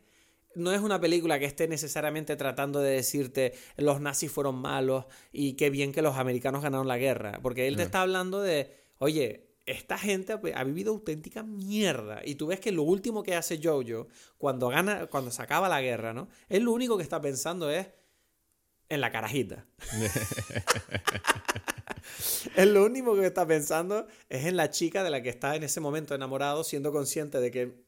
[0.58, 5.54] no es una película que esté necesariamente tratando de decirte los nazis fueron malos y
[5.54, 7.40] qué bien que los americanos ganaron la guerra.
[7.42, 12.22] Porque él te está hablando de, oye, esta gente ha vivido auténtica mierda.
[12.26, 15.82] Y tú ves que lo último que hace Jojo cuando gana, cuando se acaba la
[15.82, 16.30] guerra, ¿no?
[16.50, 17.88] Él lo único que está pensando es
[18.90, 19.66] en la carajita.
[22.56, 25.64] Él lo único que está pensando es en la chica de la que está en
[25.64, 27.87] ese momento enamorado, siendo consciente de que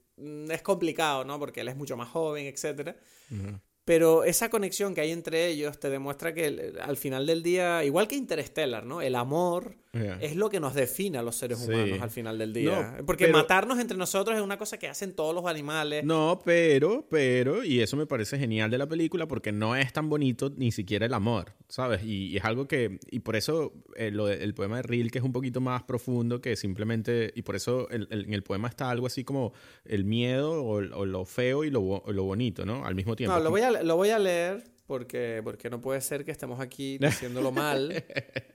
[0.49, 1.39] es complicado, ¿no?
[1.39, 2.95] Porque él es mucho más joven, etcétera.
[3.31, 3.59] Ujú.
[3.85, 7.83] Pero esa conexión que hay entre ellos te demuestra que el- al final del día,
[7.83, 9.01] igual que Interstellar, ¿no?
[9.01, 10.17] El amor Ya.
[10.21, 11.71] es lo que nos define a los seres Sí.
[11.71, 12.95] humanos al final del día.
[12.99, 16.03] No, Porque pero- matarnos entre nosotros es una cosa que hacen todos los animales.
[16.03, 20.07] No, pero, pero, y eso me parece genial de la película porque no es tan
[20.07, 22.03] bonito ni siquiera el amor, ¿sabes?
[22.03, 25.17] Y, y es algo que, y por eso eh, lo de- el poema de Rilke
[25.17, 28.67] es un poquito más profundo que simplemente, y por eso el- el- en el poema
[28.67, 29.53] está algo así como
[29.85, 32.85] el miedo o, o lo feo y lo, lo bonito, ¿no?
[32.85, 33.35] Al mismo tiempo.
[33.35, 36.59] No, lo voy a, lo voy a leer porque, porque no puede ser que estemos
[36.59, 38.03] aquí diciéndolo mal.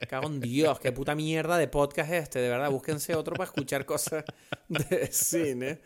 [0.08, 2.72] Cago en Dios, qué puta mierda de podcast es este, de verdad.
[2.72, 4.24] Búsquense otro para escuchar cosas
[4.66, 5.78] de cine.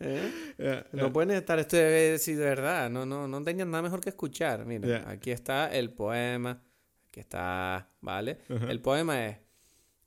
[0.00, 0.82] ¿eh?
[0.90, 4.08] No pueden estar esto de, sí, de verdad, no, no, no tenían nada mejor que
[4.08, 4.66] escuchar.
[4.66, 6.60] Mira, aquí está el poema,
[7.08, 8.38] aquí está, ¿vale?
[8.48, 9.38] El poema es...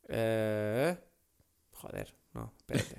[0.09, 0.97] eh,
[1.71, 2.97] joder, no, espérate.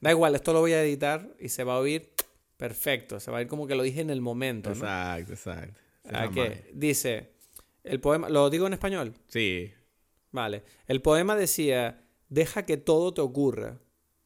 [0.00, 2.12] Da igual, esto lo voy a editar y se va a oír
[2.56, 4.74] perfecto, se va a oír como que lo dije en el momento, ¿no?
[4.74, 5.83] Exacto, exacto.
[6.04, 6.40] ¿A la qué?
[6.48, 6.64] magia.
[6.72, 7.30] Dice,
[7.82, 9.14] el poema, ¿lo digo en español?
[9.28, 9.70] Sí,
[10.30, 10.64] Vale.
[10.88, 13.78] El poema decía, deja que todo te ocurra,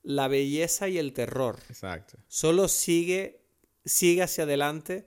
[0.02, 1.58] la belleza y el terror.
[1.68, 2.16] exacto.
[2.28, 3.42] Solo sigue,
[3.84, 5.06] sigue hacia adelante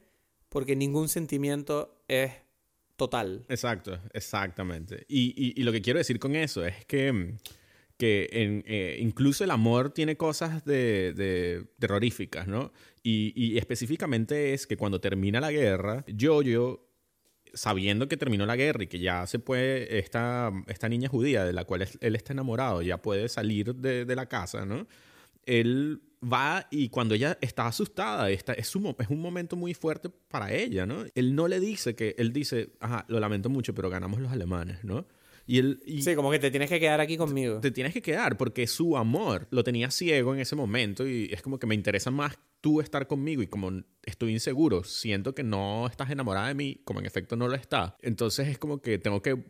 [0.50, 2.34] porque ningún sentimiento es
[2.98, 3.46] total.
[3.50, 5.06] Exacto, exactamente.
[5.08, 7.38] Y, y- y lo que quiero decir con eso es que, mm,
[8.02, 12.72] que en, eh, incluso el amor tiene cosas de, de terroríficas, ¿no?
[13.04, 16.42] Y, y específicamente es que cuando termina la guerra, yo
[17.54, 21.54] sabiendo que terminó la guerra y que ya se puede, esta, esta niña judía de
[21.54, 24.88] la cual él está enamorado, ya puede salir de, de la casa, ¿no?
[25.46, 30.10] Él va y cuando ella está asustada, está, es, un, es un momento muy fuerte
[30.10, 31.06] para ella, ¿no?
[31.14, 34.84] Él no le dice que, él dice, ajá, lo lamento mucho, pero ganamos los alemanes,
[34.84, 35.06] ¿no?
[35.52, 35.82] Y él...
[35.86, 37.60] y- Sí, como que te tienes que quedar aquí conmigo.
[37.60, 41.42] te tienes que quedar porque su amor lo tenía ciego en ese momento y es
[41.42, 43.72] como que me interesa más tú estar conmigo y como
[44.04, 47.98] estoy inseguro, siento que no estás enamorada de mí, como en efecto no lo está.
[48.02, 49.44] Entonces es como que tengo que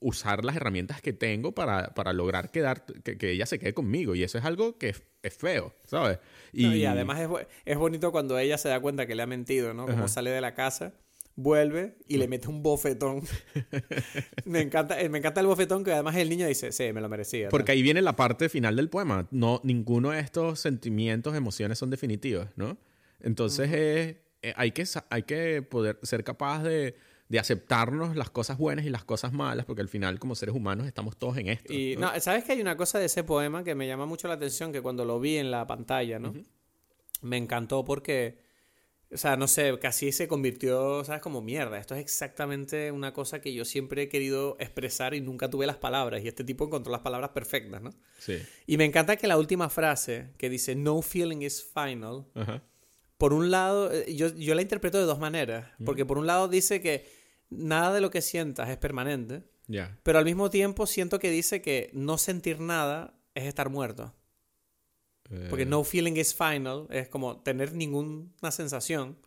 [0.00, 4.14] usar las herramientas que tengo para, para lograr quedar, que, que ella se quede conmigo
[4.16, 6.18] y eso es algo que es, es feo, ¿sabes?
[6.52, 7.28] No, Y, además es,
[7.64, 9.84] es bonito cuando ella se da cuenta que le ha mentido, ¿no?
[9.86, 10.08] Como Ajá.
[10.08, 10.94] sale de la casa,
[11.36, 13.22] vuelve y le mete un bofetón.
[14.44, 17.08] me, encanta, eh, me encanta el bofetón que además el niño dice, sí, me lo
[17.08, 17.48] merecía.
[17.48, 19.26] Porque ahí viene la parte final del poema.
[19.30, 22.78] No, ninguno de estos sentimientos, emociones son definitivas, ¿no?
[23.20, 26.96] Entonces es- eh, hay, que, hay que poder ser capaz de,
[27.30, 30.86] de aceptarnos las cosas buenas y las cosas malas, porque al final como seres humanos
[30.86, 31.72] estamos todos en esto.
[31.72, 32.12] Y ¿no?
[32.12, 34.70] no, ¿sabes que hay una cosa de ese poema que me llama mucho la atención?
[34.70, 36.34] Que cuando lo vi en la pantalla, ¿no?
[37.22, 38.43] Me encantó porque,
[39.14, 41.22] o sea, no sé, casi se convirtió, ¿sabes?
[41.22, 41.78] Como mierda.
[41.78, 45.76] Esto es exactamente una cosa que yo siempre he querido expresar y nunca tuve las
[45.76, 46.22] palabras.
[46.24, 47.90] Y este tipo encontró las palabras perfectas, ¿no?
[48.18, 48.42] Sí.
[48.66, 52.62] Y me encanta que la última frase, que dice, no feeling is final, Ajá.
[53.16, 55.68] por un lado, eh, yo, yo la interpreto de dos maneras.
[55.84, 57.08] Porque por un lado dice que
[57.50, 59.44] nada de lo que sientas es permanente.
[59.68, 59.96] Ya.
[60.02, 64.12] Pero al mismo tiempo siento que dice que no sentir nada es estar muerto.
[65.48, 69.18] Porque Eh, no feeling is final es como tener ninguna sensación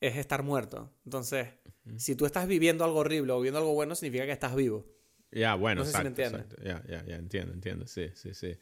[0.00, 0.90] es estar muerto.
[1.04, 1.48] Entonces,
[1.96, 4.86] si tú estás viviendo algo horrible o viviendo algo bueno, significa que estás vivo.
[5.32, 6.58] Ya, bueno, No sé si me exacto, entiendes.
[6.58, 6.62] exacto.
[6.64, 7.86] Ya, ya, ya, entiendo, entiendo.
[7.86, 8.56] Sí, sí, sí.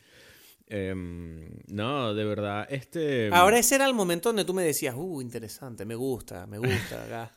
[0.66, 3.30] Em, no, de verdad, este...
[3.32, 7.04] Ahora ese era el momento donde tú me decías, uh, interesante, me gusta, me gusta.
[7.04, 7.32] acá".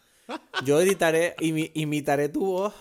[0.66, 2.74] Yo editaré, imi- imitaré tu voz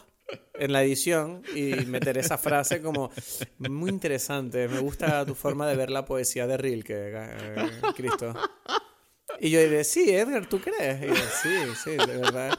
[0.54, 3.10] en la edición y meteré esa frase como
[3.58, 4.68] muy interesante.
[4.68, 7.54] Me gusta tu forma de ver la poesía de Rilke, eh,
[7.96, 8.34] Cristo.
[9.38, 11.02] Y yo diré, sí, Edgar, ¿tú crees?
[11.02, 12.58] Y yo, sí, sí, de verdad.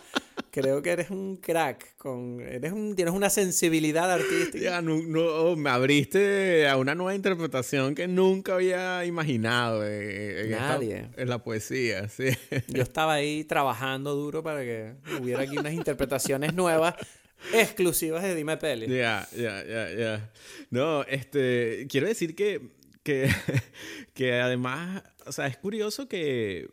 [0.49, 4.57] Creo que eres un crack, con, eres un, tienes una sensibilidad artística.
[4.59, 10.51] Ya, no, no, me abriste a una nueva interpretación que nunca había imaginado eh, en,
[10.53, 11.07] esta- Nadie.
[11.15, 12.29] en la poesía, sí.
[12.67, 16.95] Yo estaba ahí trabajando duro para que hubiera aquí unas interpretaciones nuevas,
[17.53, 18.87] exclusivas de Dime Peli.
[18.87, 20.31] Ya, ya, ya, ya.
[20.69, 22.71] No, este, quiero decir que,
[23.03, 23.29] que,
[24.13, 26.69] que además, o sea, es curioso que,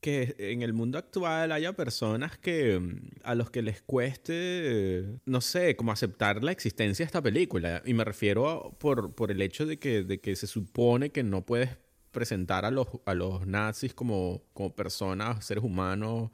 [0.00, 2.80] que en el mundo actual haya personas que
[3.24, 7.82] a los que les cueste, no sé, como aceptar la existencia de esta película.
[7.84, 11.22] Y me refiero a- por, por el hecho de que, de que se supone que
[11.22, 11.70] no puedes
[12.12, 16.30] presentar a los, a los nazis como, como personas, seres humanos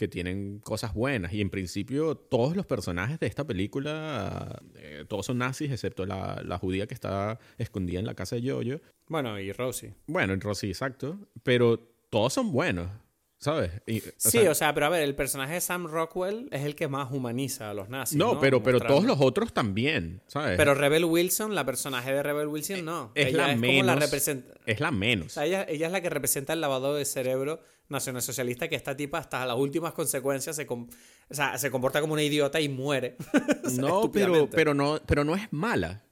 [0.00, 1.34] que tienen cosas buenas.
[1.34, 6.40] Y en principio todos los personajes de esta película, eh, todos son nazis, excepto la,
[6.42, 8.80] la judía que está escondida en la casa de Jojo.
[9.08, 9.92] Bueno, y Rosie.
[10.06, 11.18] Bueno, en Rosy, exacto.
[11.42, 11.78] Pero
[12.08, 12.88] todos son buenos,
[13.36, 13.72] ¿sabes?
[13.86, 16.64] Y, o Sí, sea, o sea, pero a ver, el personaje de Sam Rockwell es
[16.64, 18.16] el que más humaniza a los nazis.
[18.16, 20.56] no, No, pero, pero todos los otros también, ¿sabes?
[20.56, 23.12] Pero Rebel Wilson, la personaje de Rebel Wilson, no.
[23.14, 24.00] es ella la es menos.
[24.00, 24.38] la.
[24.64, 25.26] Es la menos.
[25.26, 27.60] O sea, ella, ella es la que representa el lavado de cerebro
[27.90, 30.88] nacionalsocialista que esta tipa hasta las últimas consecuencias se, com-
[31.28, 33.16] o sea, se comporta como una idiota y muere.
[33.64, 36.02] O sea, no, pero, pero no, pero no es mala,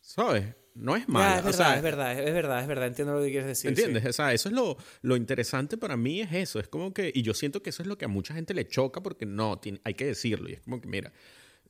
[0.00, 0.54] ¿sabes?
[0.74, 1.34] No es Ya, mala.
[1.36, 2.86] es o verdad, sea, es verdad, es verdad, es verdad.
[2.86, 3.74] Entiendo lo que quieres decir.
[3.76, 3.82] sí.
[3.82, 4.06] ¿Entiendes?
[4.08, 6.58] O sea, eso es lo, lo interesante para mí, es eso.
[6.60, 8.66] Es como que, y yo siento que eso es lo que a mucha gente le
[8.66, 10.48] choca porque no, tiene- hay que decirlo.
[10.48, 11.12] Y es como que, mira,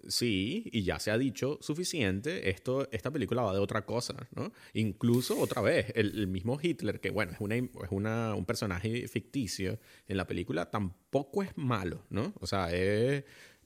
[0.07, 4.53] sí, y ya se ha dicho suficiente, esto, esta película va de otra cosa, ¿no?
[4.75, 9.07] Incluso, otra vez, el, el mismo Hitler, que bueno, es, una, es una, un personaje
[9.09, 9.79] ficticio
[10.09, 12.33] en la película, tampoco es malo, ¿no?
[12.41, 13.25] O sea, es,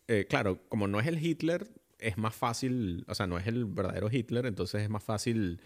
[0.09, 1.69] eh, claro, como no es el Hitler,
[1.99, 5.61] es más fácil, o sea, no es el verdadero Hitler, entonces es más fácil...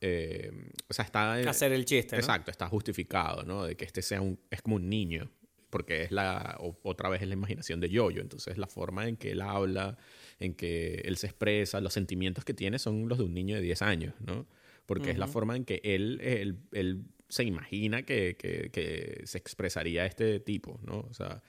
[0.00, 0.50] eh,
[0.88, 1.34] o sea, está...
[1.34, 2.20] Hacer el chiste, ¿no?
[2.20, 3.64] Exacto, está justificado, ¿no?
[3.64, 5.30] De que este sea un, es como un niño,
[5.70, 9.16] porque es la, o- otra vez es la imaginación de Yoyo, entonces la forma en
[9.16, 9.96] que él habla,
[10.40, 13.62] en que él se expresa, los sentimientos que tiene son los de un niño de
[13.62, 14.46] 10 años, ¿no?
[14.86, 19.38] Porque es la forma en que él, él, él se imagina que, que- que se
[19.38, 21.00] expresaría este tipo, ¿no?
[21.10, 21.42] O sea,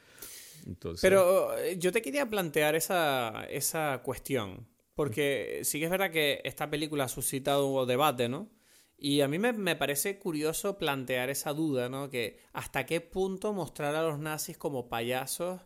[0.65, 1.01] entonces...
[1.01, 4.67] Pero eh, yo te quería plantear esa, esa cuestión.
[4.95, 8.49] Porque sí que es verdad que esta película ha suscitado debate, ¿no?
[8.97, 12.09] Y a mí me, me parece curioso plantear esa duda, ¿no?
[12.09, 15.61] Que hasta qué punto mostrar a los nazis como payasos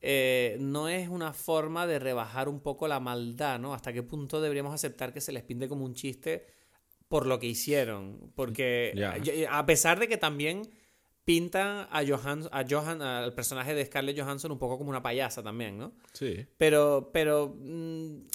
[0.00, 3.74] eh, no es una forma de rebajar un poco la maldad, ¿no?
[3.74, 6.46] Hasta qué punto deberíamos aceptar que se les pinte como un chiste
[7.08, 8.32] por lo que hicieron.
[8.34, 8.92] Porque
[9.24, 10.62] y- a pesar de que también
[11.24, 15.42] pintan a Johan, a Johan, al personaje de Scarlett Johansson un poco como una payasa
[15.42, 15.92] también, ¿no?
[16.12, 16.46] Sí.
[16.58, 18.26] Pero, pero, mm,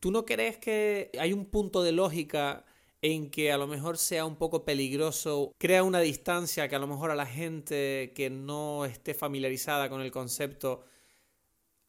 [0.00, 2.64] ¿tú no crees que hay un punto de lógica
[3.02, 6.86] en que a lo mejor sea un poco peligroso, crea una distancia que a lo
[6.86, 10.84] mejor a la gente que no esté familiarizada con el concepto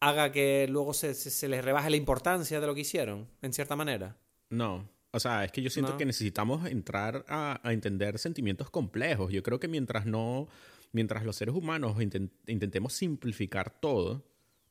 [0.00, 3.52] haga que luego se, se, se les rebaje la importancia de lo que hicieron, en
[3.52, 4.16] cierta manera?
[4.48, 4.88] No.
[5.12, 5.98] O sea, es que yo siento No.
[5.98, 9.32] que necesitamos entrar a, a entender sentimientos complejos.
[9.32, 10.48] Yo creo que mientras no,
[10.92, 14.24] mientras los seres humanos inten- intentemos simplificar todo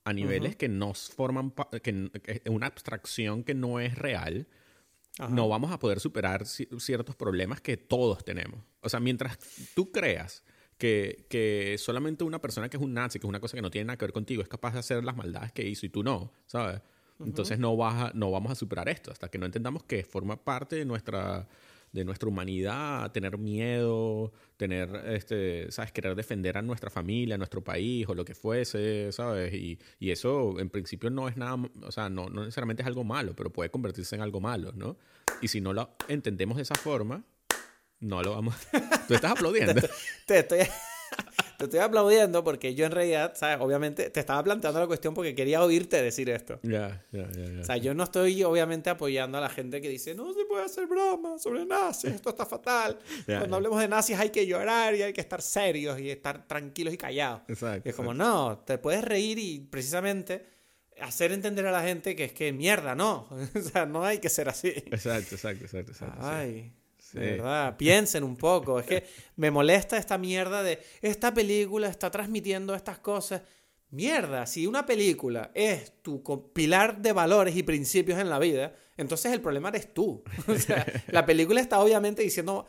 [0.05, 2.09] a niveles que nos forman, que,
[2.49, 4.47] una abstracción que no es real,
[5.19, 5.29] Ajá.
[5.33, 8.59] no vamos a poder superar ci- ciertos problemas que todos tenemos.
[8.81, 9.37] O sea, mientras
[9.75, 10.43] tú creas
[10.77, 13.69] que, que solamente una persona que es un nazi, que es una cosa que no
[13.69, 16.03] tiene nada que ver contigo, es capaz de hacer las maldades que hizo y tú
[16.03, 16.81] no, ¿sabes?
[17.21, 20.37] Entonces no, vas a- no vamos a superar esto hasta que no entendamos que forma
[20.41, 21.49] parte de nuestra,
[21.91, 25.91] de nuestra humanidad, tener miedo, tener, este, ¿sabes?
[25.91, 29.53] Querer defender a nuestra familia, a nuestro país o lo que fuese, ¿sabes?
[29.53, 33.03] Y, y eso en principio no es nada, o sea, no, no necesariamente es algo
[33.03, 34.97] malo, pero puede convertirse en algo malo, ¿no?
[35.41, 37.23] Y si no lo entendemos de esa forma,
[37.99, 38.55] no lo vamos...
[39.07, 39.81] Tú estás aplaudiendo.
[40.25, 40.59] Te estoy,
[41.59, 43.57] te estoy aplaudiendo porque yo en realidad, ¿sabes?
[43.59, 46.57] Obviamente te estaba planteando la cuestión porque quería oírte decir esto.
[46.63, 47.59] Ya, ya, ya.
[47.59, 50.63] O sea, yo no estoy obviamente apoyando a la gente que dice, no se puede
[50.63, 52.97] hacer broma sobre nazis, esto está fatal.
[53.27, 53.55] Ya, Cuando ya.
[53.57, 56.97] hablemos de nazis hay que llorar y hay que estar serios y estar tranquilos y
[56.97, 57.41] callados.
[57.49, 58.31] Exacto, Y es como, exacto.
[58.33, 60.45] no, te puedes reír y precisamente
[61.01, 63.27] hacer entender a la gente que es que mierda, no.
[63.55, 64.69] o sea, no hay que ser así.
[64.69, 65.91] Exacto, exacto, exacto.
[65.91, 66.19] exacto.
[66.21, 66.78] Ay, Sí.
[67.13, 68.79] De verdad, piensen un poco.
[68.79, 69.03] Es que
[69.35, 73.41] me molesta esta mierda de esta película está transmitiendo estas cosas.
[73.91, 79.31] Mierda, si una película es tu pilar de valores y principios en la vida, entonces
[79.33, 80.23] el problema eres tú.
[80.47, 82.67] O sea, la película está obviamente diciendo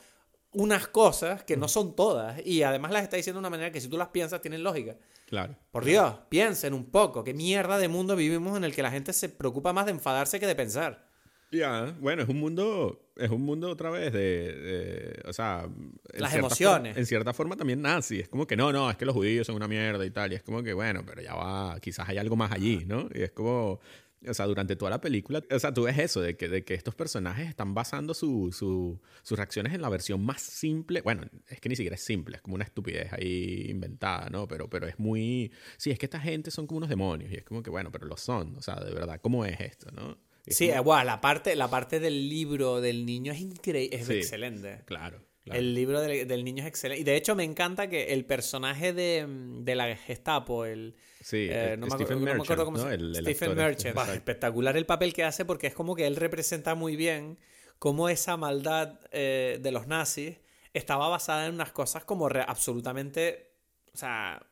[0.52, 3.80] unas cosas que no son todas y además las está diciendo de una manera que
[3.80, 4.96] si tú las piensas tienen lógica.
[5.26, 5.56] Claro.
[5.70, 9.12] Por Dios, piensen un poco, qué mierda de mundo vivimos en el que la gente
[9.12, 11.09] se preocupa más de enfadarse que de pensar.
[11.52, 15.68] Ya, bueno, es un mundo, es un mundo otra vez de, de- o sea,
[16.14, 16.90] Las emociones.
[16.92, 19.48] forma- en cierta forma también nazi, es como que no, no, es que los judíos
[19.48, 22.18] son una mierda y tal, y es como que bueno, pero ya va, quizás hay
[22.18, 23.08] algo más allí, ¿no?
[23.12, 23.80] Y es como,
[24.28, 26.74] o sea, durante toda la película, o sea, tú ves eso, de que, de que
[26.74, 31.58] estos personajes están basando su, su- sus reacciones en la versión más simple, bueno, es
[31.60, 34.46] que ni siquiera es simple, es como una estupidez ahí inventada, ¿no?
[34.46, 37.42] Pero, pero es muy, sí, es que esta gente son como unos demonios, y es
[37.44, 40.16] como que bueno, pero lo son, o sea, de verdad, ¿cómo es esto, no?
[40.46, 44.14] Sí, como- eh, la parte, la parte del libro del niño es increíble, es Sí.
[44.14, 44.82] excelente.
[44.86, 45.58] Claro, claro.
[45.60, 47.00] El libro del, del niño es excelente.
[47.00, 50.94] Y de hecho me encanta que el personaje de, de la Gestapo, el...
[51.22, 52.88] Sí, eh, eh, no, me Stephen acuerdo, no me acuerdo Merchant, cómo ¿no?
[52.88, 53.94] se el Stephen este, Merchant.
[53.94, 57.38] Bah, espectacular el papel que hace porque es como que él representa muy bien
[57.78, 60.38] cómo esa maldad eh, de los nazis
[60.72, 63.50] estaba basada en unas cosas como re- absolutamente,
[63.92, 64.42] o sea,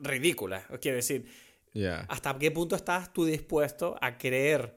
[0.00, 0.64] ridículas.
[0.80, 1.26] Quiero decir.
[2.08, 4.76] ¿hasta qué punto estás tú dispuesto a creer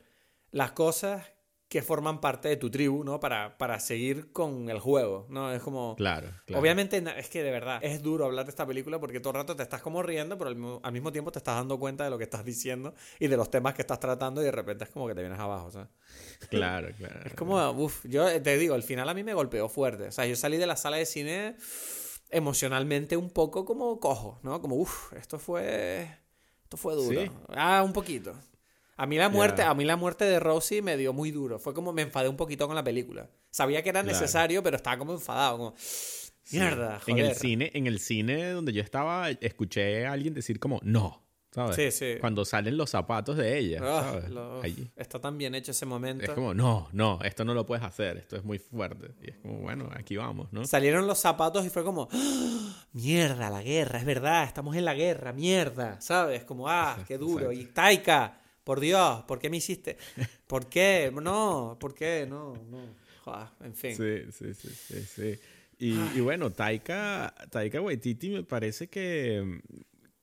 [0.52, 1.26] las cosas
[1.68, 3.20] que forman parte de tu tribu, ¿no?
[3.20, 5.52] Para, para seguir con el juego, ¿no?
[5.54, 5.96] Es como...
[5.98, 6.60] Claro, claro.
[6.62, 9.56] Obviamente es que de verdad es duro hablar de esta película porque todo el rato
[9.56, 12.10] te estás como riendo, pero al, mismo- al mismo tiempo te estás dando cuenta de
[12.10, 14.90] lo que estás diciendo y de los temas que estás tratando y de repente es
[14.90, 15.90] como que te vienes abajo, ¿sabes?
[16.50, 17.20] Claro, claro.
[17.24, 20.08] Es como, uff, yo te digo, el final a mí me golpeó fuerte.
[20.08, 21.56] O sea, yo salí de la sala de cine
[22.32, 24.60] emocionalmente un poco como cojo, ¿no?
[24.62, 26.10] Como, uff, esto fue,
[26.64, 27.22] esto fue duro.
[27.22, 27.32] ¿Sí?
[27.50, 28.34] Ah, un poquito.
[29.02, 31.58] A mí la muerte, a mí la muerte de Rosie me dio muy duro.
[31.58, 33.30] Fue como me enfadé un poquito con la película.
[33.50, 34.18] Sabía que era Claro.
[34.20, 36.58] necesario, pero estaba como enfadado, como Sí.
[36.58, 37.36] mierda, En el joder.
[37.38, 41.24] cine, en el cine donde yo estaba, escuché a alguien decir como no,
[41.54, 41.76] ¿sabes?
[41.76, 42.20] Sí, sí.
[42.20, 44.30] Cuando salen los zapatos de ella, Ah, ¿sabes?
[44.32, 44.92] lo- Allí.
[44.98, 46.26] Está tan bien hecho ese momento.
[46.26, 49.12] Es como, no, no, esto no lo puedes hacer, esto es muy fuerte.
[49.22, 50.66] Y es como, bueno, aquí vamos, ¿no?
[50.66, 52.86] Salieron los zapatos y fue como, ¡Ah!
[52.92, 56.44] mierda, la guerra, es verdad, estamos en la guerra, mierda, ¿sabes?
[56.44, 57.52] Como, ah, qué duro.
[57.54, 59.98] Y Taika, por Dios, ¿por qué me hiciste?
[60.46, 61.12] ¿Por qué?
[61.24, 62.28] No, ¿por qué?
[62.30, 62.78] No, no.
[63.24, 63.96] Joder, en fin.
[63.96, 65.40] Sí, sí, sí, sí, sí.
[65.80, 69.60] Y, y bueno, Taika, Taika Waititi me parece que,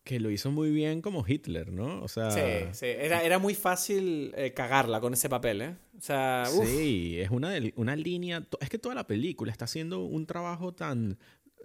[0.05, 2.01] que lo hizo muy bien como Hitler, ¿no?
[2.05, 2.30] O sea...
[2.30, 2.86] Sí, sí.
[2.86, 5.74] Era, era muy fácil eh, cagarla con ese papel, ¿eh?
[5.99, 6.68] O sea, uf.
[6.68, 8.47] Sí, es una, una línea.
[8.61, 11.18] Es que toda la película está haciendo un trabajo tan.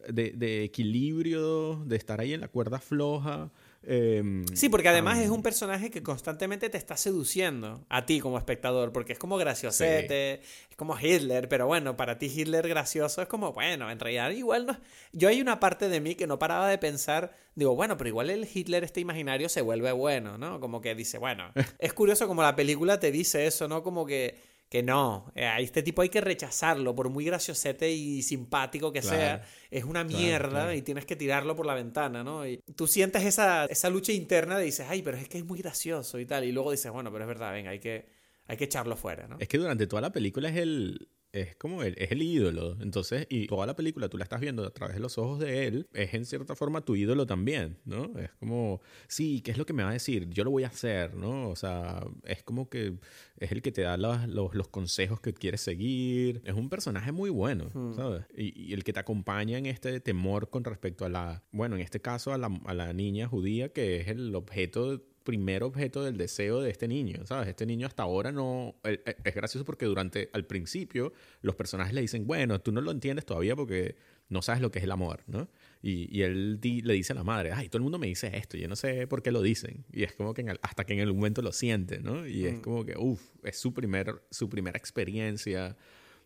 [0.10, 3.52] de, de equilibrio, de estar ahí en la cuerda floja.
[3.84, 8.38] Em, Sí, porque además es un personaje que constantemente te está seduciendo a ti como
[8.38, 13.28] espectador, porque es como graciosete, es como Hitler, pero bueno, para ti Hitler gracioso es
[13.28, 14.80] como, bueno, en realidad igual no...
[15.14, 18.30] Yo hay una parte de mí que no paraba de pensar, digo, bueno, pero igual
[18.30, 20.60] el Hitler este imaginario se vuelve bueno, ¿no?
[20.60, 23.84] Como que dice, bueno, es curioso como la película te dice eso, ¿no?
[23.84, 24.51] Como que...
[24.72, 29.02] Que no, eh, a este tipo hay que rechazarlo, por muy graciosete y simpático que
[29.02, 30.74] Claro, sea, es una claro, mierda claro.
[30.74, 32.48] y tienes que tirarlo por la ventana, ¿no?
[32.48, 35.60] Y tú sientes esa, esa lucha interna de dices, ay, pero es que es muy
[35.60, 36.46] gracioso y tal.
[36.46, 38.06] Y luego dices, bueno, pero es verdad, venga, hay que,
[38.48, 39.36] hay que echarlo fuera, ¿no?
[39.40, 41.10] Es que durante toda la película es el.
[41.34, 42.78] Es como el, es el ídolo.
[42.82, 45.68] Entonces, y toda la película tú la estás viendo a través de los ojos de
[45.68, 48.12] él, es en cierta forma tu ídolo también, ¿no?
[48.20, 50.30] Es como, sí, ¿qué es lo que me va a decir?
[50.30, 51.50] Yo lo voy a hacer, ¿no?
[51.50, 52.94] O sea, es como que
[53.38, 56.42] es el que te da los, los, los consejos que quieres seguir.
[56.46, 58.26] Es un personaje muy bueno, ¿sabes?
[58.36, 61.82] Y, y el que te acompaña en este temor con respecto a la, bueno, en
[61.82, 66.18] este caso a la, a la niña judía, que es el objeto primer objeto del
[66.18, 67.48] deseo de este niño, ¿sabes?
[67.48, 68.76] Este niño hasta ahora no...
[68.84, 72.92] eh, Es gracioso porque durante, al principio, los personajes le dicen, bueno, tú no lo
[72.92, 73.96] entiendes todavía porque
[74.30, 75.50] no sabes lo que es el amor, ¿no?
[75.82, 78.32] Y, y él di- le dice a la madre, ay, todo el mundo me dice
[78.36, 79.84] esto, yo no sé por qué lo dicen.
[79.92, 82.26] Y es como que en el- hasta que en el momento lo siente, ¿no?
[82.28, 85.76] Y es como que, uff, es su, primer, su primera experiencia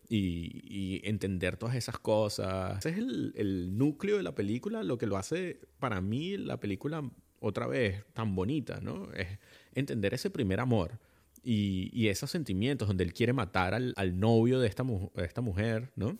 [0.08, 2.78] y, y entender todas esas cosas.
[2.78, 6.60] Ese es el, el núcleo de la película, lo que lo hace para mí la
[6.60, 9.12] película otra vez tan bonita, ¿no?
[9.14, 9.28] Es
[9.74, 10.98] entender ese primer amor
[11.42, 15.24] y, y esos sentimientos donde él quiere matar al, al novio de esta, mu- de
[15.24, 16.18] esta mujer, ¿no?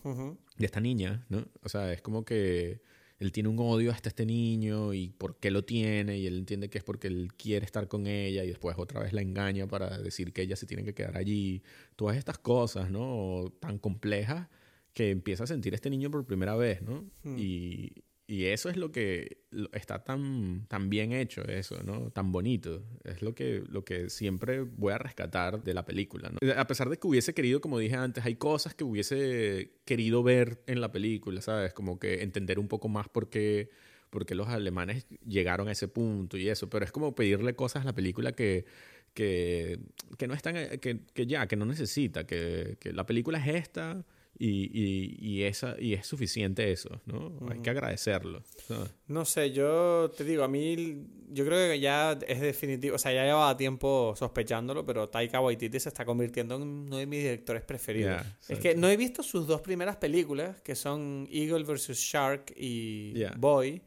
[0.57, 1.45] De esta niña, ¿no?
[1.63, 2.81] O sea, es como que
[3.19, 6.69] él tiene un odio hasta este niño y por qué lo tiene y él entiende
[6.69, 9.97] que es porque él quiere estar con ella y después otra vez la engaña para
[9.97, 11.63] decir que ella se tiene que quedar allí.
[11.95, 13.51] Todas estas cosas, ¿no?
[13.59, 14.47] Tan complejas
[14.93, 17.05] que empieza a sentir este niño por primera vez, ¿no?
[17.39, 17.91] Y,
[18.29, 19.37] y eso es lo que
[19.71, 22.11] está tan, tan bien hecho, eso, ¿no?
[22.11, 22.83] Tan bonito.
[23.05, 26.37] Es lo que, lo que siempre voy a rescatar de la película, ¿no?
[26.57, 30.61] A pesar de que hubiese querido, como dije antes, hay cosas que hubiese querido ver
[30.67, 31.73] en la película, ¿sabes?
[31.73, 33.69] Como que entender un poco más por qué,
[34.09, 36.69] por qué los alemanes llegaron a ese punto y eso.
[36.69, 38.65] Pero es como pedirle cosas a la película que,
[39.13, 39.79] que,
[40.17, 44.05] que no están, que ya, que no necesita, que, que la película es esta
[44.39, 47.33] Y, y, y, esa, y es suficiente eso, ¿no?
[47.49, 48.43] Hay que agradecerlo.
[48.67, 48.93] ¿sabes?
[49.07, 53.11] No sé, yo te digo, a mí yo creo que ya es definitivo, o sea,
[53.11, 57.63] ya llevaba tiempo sospechándolo, pero Taika Waititi se está convirtiendo en uno de mis directores
[57.63, 58.21] preferidos.
[58.47, 61.97] Es que no he visto sus dos primeras películas, que son Eagle vs.
[61.97, 63.13] Shark y.
[63.37, 63.81] Boy.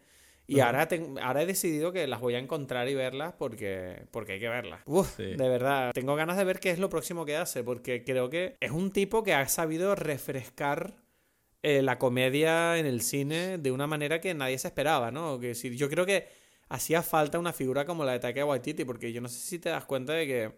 [0.57, 4.33] Y ahora, ten- ahora he decidido que las voy a encontrar y verlas porque, porque
[4.33, 4.81] hay que verlas.
[4.87, 5.37] Uf, Sí.
[5.37, 5.93] de verdad.
[5.93, 8.91] Tengo ganas de ver qué es lo próximo que hace, porque creo que es un
[8.93, 10.95] tipo que ha sabido refrescar
[11.63, 15.39] eh, la comedia en el cine de una manera que nadie se esperaba, ¿no?
[15.39, 16.27] Que si, yo creo que
[16.69, 19.69] hacía falta una figura como la de Taika Waititi, porque yo no sé si te
[19.69, 20.53] das cuenta de que...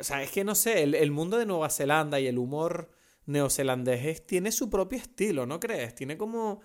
[0.00, 2.90] O sea, es que no sé, el, el mundo de Nueva Zelanda y el humor
[3.26, 5.94] neozelandés es- tiene su propio estilo, ¿no crees?
[5.94, 6.60] Tiene como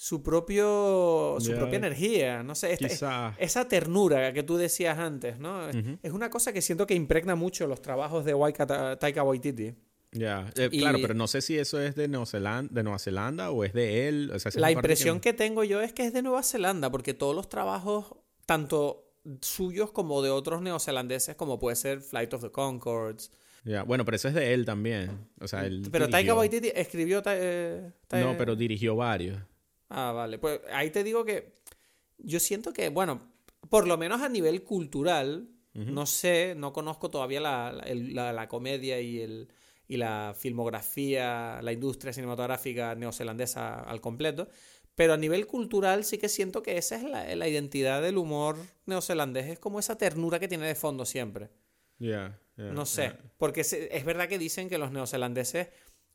[0.00, 5.68] su propio su propia energía, no sé, esta- esa ternura que tú decías antes, ¿no?
[5.68, 9.74] Es- una cosa que siento que impregna mucho los trabajos de Waika- Taika Waititi.
[10.12, 13.00] Ya, Eh, Y- claro, pero no sé si eso es de Nueva Zelanda, de Nueva
[13.00, 14.30] Zelanda o es de él.
[14.32, 17.34] O sea, La impresión que tengo yo es que es de Nueva Zelanda, porque todos
[17.34, 18.14] los trabajos,
[18.46, 19.04] tanto
[19.42, 23.32] suyos como de otros neozelandeses, como puede ser Flight of the Concords.
[23.64, 25.26] Ya, Bueno, pero eso es de él también.
[25.40, 26.34] O sea, él Pero Taika.
[26.34, 27.20] Waititi escribió...
[27.20, 29.42] Ta- eh, Ta- No, pero dirigió varios.
[29.88, 30.38] Ah, vale.
[30.38, 31.58] Pues ahí te digo que
[32.18, 33.20] yo siento que, bueno,
[33.70, 38.32] por lo menos a nivel cultural, no sé, no conozco todavía la, la- el- la-
[38.32, 39.48] la comedia y, el,
[39.86, 44.48] y la filmografía, la industria cinematográfica neozelandesa al completo,
[44.96, 48.56] pero a nivel cultural sí que siento que esa es la, la identidad del humor
[48.86, 51.50] neozelandés, es como esa ternura que tiene de fondo siempre.
[52.56, 55.68] Ya, No sé, porque es verdad que dicen que los neozelandeses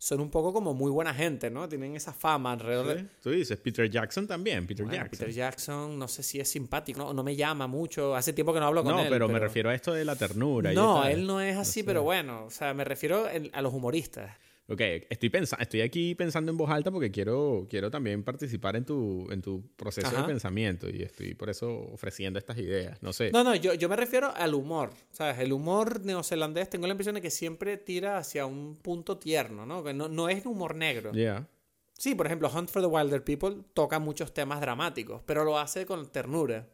[0.03, 1.69] son un poco como muy buena gente, ¿no?
[1.69, 3.05] Tienen esa fama alrededor de...
[3.21, 5.19] Tú dices, Peter Jackson también, Peter Bueno, Jackson.
[5.19, 8.13] Peter Jackson, no sé si es simpático, no, no me llama mucho.
[8.13, 9.07] Hace tiempo que no hablo con no, él.
[9.09, 10.73] pero, me refiero a esto de la ternura.
[10.73, 13.73] y No, esta- él no es así, pero bueno, o sea, me refiero a los
[13.73, 14.29] humoristas.
[14.70, 18.86] Ok, estoy, pensa estoy aquí pensando en voz alta porque quiero, quiero también participar en
[18.86, 20.22] tu, en tu proceso Ajá.
[20.22, 23.03] de pensamiento y estoy por eso ofreciendo estas ideas.
[23.03, 23.30] No sé.
[23.32, 24.91] No, no, yo, yo me refiero al humor.
[25.11, 25.39] ¿Sabes?
[25.39, 29.84] El humor neozelandés, tengo la impresión de que siempre tira hacia un punto tierno, ¿no?
[29.84, 31.11] Que no, no es humor negro.
[31.14, 31.45] Ya.
[31.97, 35.86] Sí, por ejemplo, Hunt for the Wilder People toca muchos temas dramáticos, pero lo hace
[35.86, 36.70] con ternura.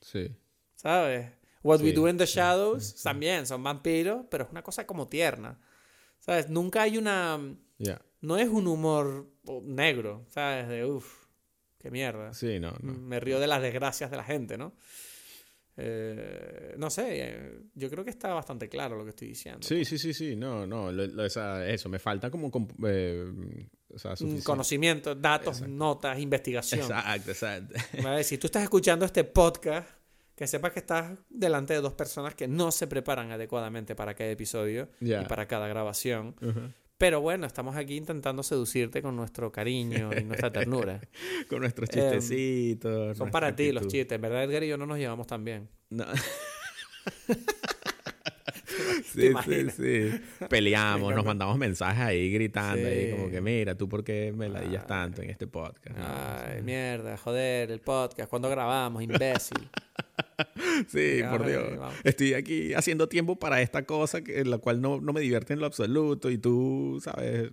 [0.00, 0.30] Sí.
[0.76, 1.28] ¿Sabes?
[1.64, 5.60] What We Do in the Shadows también son vampiros, pero es una cosa como tierna.
[6.24, 6.48] ¿Sabes?
[6.48, 7.38] Nunca hay una.
[7.78, 8.00] Ya.
[8.20, 10.68] No es un humor oh, negro, ¿sabes?
[10.68, 11.26] De uff,
[11.78, 12.32] qué mierda.
[12.32, 12.92] Sí, no, no.
[12.94, 14.72] Me río de las desgracias de la gente, ¿no?
[15.76, 19.66] Eh, no sé, eh, yo creo que está bastante claro lo que estoy diciendo.
[19.66, 20.36] Sí, sí, sí, sí.
[20.36, 20.92] No, no.
[20.92, 22.50] lo- lo- esa- eso, me falta como.
[22.86, 23.24] eh,
[23.88, 24.42] o sea, Mm.
[24.42, 25.74] Conocimiento, datos, Exacto.
[25.74, 26.80] notas, investigación.
[26.82, 27.74] Exacto, exacto.
[28.02, 28.22] ¿Vale?
[28.24, 29.88] Si tú estás escuchando este podcast,
[30.42, 34.28] que sepas que estás delante de dos personas que no se preparan adecuadamente para cada
[34.28, 36.34] episodio y para cada grabación.
[36.98, 41.00] Pero bueno, estamos aquí intentando seducirte con nuestro cariño y nuestra ternura.
[41.48, 43.16] Con nuestros Em, chistecitos.
[43.18, 44.16] Son para ti los chistes.
[44.16, 45.68] En verdad, Edgar y yo no nos llevamos tan bien.
[45.90, 46.06] No.
[49.14, 50.20] ¿Te sí, sí, sí.
[50.48, 54.86] Peleamos, nos mandamos mensajes ahí gritando, ahí como que mira, tú por qué me ladillas
[54.86, 55.96] tanto en este podcast.
[55.96, 58.28] No, Ay, mierda, joder, el podcast.
[58.28, 59.02] ¿Cuándo grabamos?
[59.02, 59.68] Imbécil.
[60.88, 61.76] Sí, Ya, por Dios.
[61.78, 61.94] vamos.
[62.04, 65.52] Estoy aquí haciendo tiempo para esta cosa que, en la cual no, no me divierte
[65.52, 67.50] en lo absoluto y tú, ¿sabes?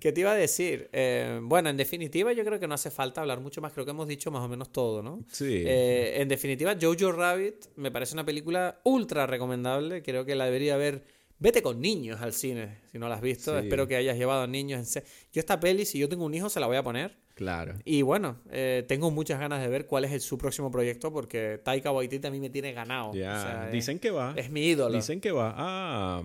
[0.00, 0.90] ¿Qué te iba a decir?
[0.92, 3.72] Eh, bueno, en definitiva, yo creo que no hace falta hablar mucho más.
[3.72, 5.24] Creo que hemos dicho más o menos todo, ¿no?
[5.30, 5.62] Sí.
[5.66, 10.02] Eh, en definitiva, Jojo Rabbit me parece una película ultra recomendable.
[10.02, 11.04] Creo que la debería ver.
[11.40, 13.52] Vete con niños al cine, si no la has visto.
[13.58, 13.64] Sí.
[13.64, 14.96] Espero que hayas llevado a niños.
[14.96, 17.16] En Yo esta peli, si yo tengo un hijo, se la voy a poner.
[17.38, 17.76] Claro.
[17.84, 21.60] Y bueno, eh, tengo muchas ganas de ver cuál es el- su próximo proyecto porque
[21.64, 23.14] Taika Waititi a mí me tiene ganado.
[23.14, 23.36] Ya.
[23.36, 24.34] O sea, es- Dicen que va.
[24.36, 24.94] es, mi ídolo.
[24.96, 26.22] Dicen que va a.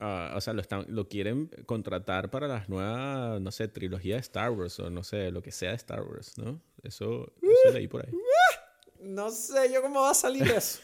[0.00, 4.20] a- o sea, lo, están, lo quieren contratar para las nuevas, no sé, trilogía de
[4.20, 6.60] Star Wars o no sé, lo que sea de Star Wars, ¿no?
[6.82, 8.12] Eso, eso leí por ahí.
[9.00, 10.80] No sé yo cómo va a salir eso.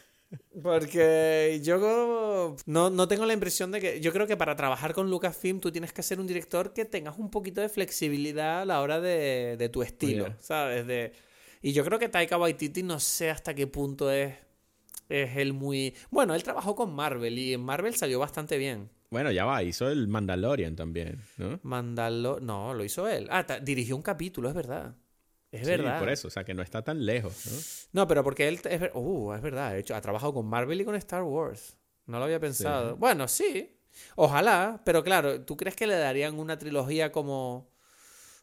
[0.63, 4.01] Porque yo no, no tengo la impresión de que...
[4.01, 7.19] Yo creo que para trabajar con Lucasfilm tú tienes que ser un director que tengas
[7.19, 10.35] un poquito de flexibilidad a la hora de, de tu estilo.
[10.41, 10.87] ¿sabes?
[10.87, 11.13] De,
[11.63, 14.35] y yo creo que Taika Waititi no sé hasta qué punto es,
[15.09, 15.95] es él muy...
[16.11, 18.91] Bueno, él trabajó con Marvel y en Marvel salió bastante bien.
[19.11, 21.61] Bueno, ya va, hizo el Mandalorian también, ¿no?
[21.63, 22.41] Mandarlo...
[22.41, 23.29] No, lo hizo él.
[23.31, 24.97] Ah, dirigió un capítulo, es verdad.
[25.55, 25.99] Es Sí, verdad.
[25.99, 27.47] por eso, o sea, que no está tan lejos,
[27.93, 28.01] ¿no?
[28.03, 30.85] No, pero porque él es, uh, es verdad, de hecho, ha trabajado con Marvel y
[30.85, 31.77] con Star Wars.
[32.07, 32.97] No lo había pensado.
[32.97, 33.79] Bueno, sí.
[34.17, 37.71] Ojalá, pero claro, ¿tú crees que le darían una trilogía como,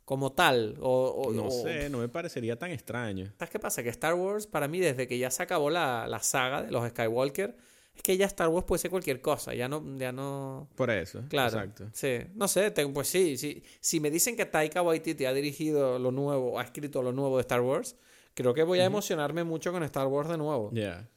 [0.06, 0.78] como tal?
[0.80, 3.32] O, o- No o- sé, no me parecería tan extraño.
[3.38, 3.84] ¿Sabes qué pasa?
[3.84, 6.88] Que Star Wars, para mí, desde que ya se acabó la, la saga de los
[6.90, 7.56] Skywalker,
[7.96, 10.70] Es que ya Star Wars puede ser cualquier cosa, ya no, ya no.
[10.76, 11.24] Por eso.
[11.30, 11.50] Claro.
[11.60, 11.90] Exacto.
[11.94, 12.20] Sí.
[12.36, 13.64] No sé, pues sí, sí.
[13.80, 17.42] Si me dicen que Taika Waititi ha dirigido lo nuevo, ha escrito lo nuevo de
[17.42, 17.96] Star Wars,
[18.34, 20.72] creo que voy a emocionarme mucho con Star Wars de nuevo.
[20.74, 21.08] Ya.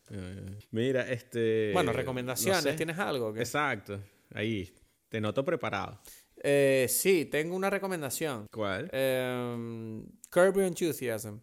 [0.73, 1.71] Mira, este.
[1.73, 2.73] Bueno, no recomendaciones, sé.
[2.75, 3.33] ¿tienes algo?
[3.33, 4.01] que- Exacto.
[4.35, 4.75] Ahí.
[5.09, 6.01] Te noto preparado.
[6.43, 8.47] Eh, sí, tengo una recomendación.
[8.53, 8.91] ¿Cuál?
[8.93, 11.39] Eh, Curb Your Enthusiasm.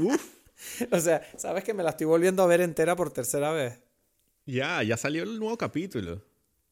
[0.00, 0.38] Uf.
[0.90, 3.80] o sea, sabes que me la estoy volviendo a ver entera por tercera vez.
[4.48, 6.24] Ya, ya salió el nuevo capítulo.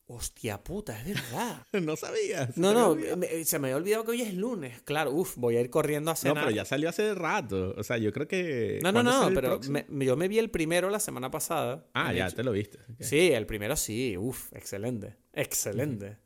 [0.09, 1.63] Hostia puta, es verdad.
[1.83, 2.57] no sabías.
[2.57, 4.81] No, no, me- se me había olvidado que hoy es lunes.
[4.83, 6.45] Claro, uff, voy a ir corriendo a No, cenar.
[6.45, 7.75] pero ya salió hace rato.
[7.77, 8.79] O sea, yo creo que.
[8.83, 11.85] no, no, ¿cuándo no, pero me- yo me vi el primero la semana pasada.
[11.93, 12.79] Ah, ya hecho- te lo viste.
[13.01, 16.17] Sí, el primero sí, uff, excelente, excelente.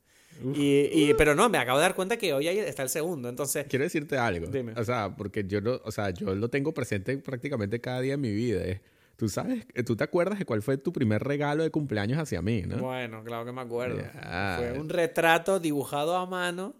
[0.54, 3.28] Y, y- pero no, me acabo de dar cuenta que hoy ahí está el segundo,
[3.28, 3.66] entonces...
[3.68, 4.46] Quiero decirte algo.
[4.46, 4.72] Dime.
[4.76, 8.20] O sea, porque yo lo, o sea, yo lo tengo presente prácticamente cada día en
[8.22, 8.64] mi vida.
[8.64, 8.80] es,
[9.20, 12.62] Tú sabes, tú te acuerdas de cuál fue tu primer regalo de cumpleaños hacia mí,
[12.62, 12.78] ¿no?
[12.78, 13.98] Bueno, claro que me acuerdo.
[13.98, 14.54] Ya.
[14.56, 16.74] Fue un retrato dibujado a mano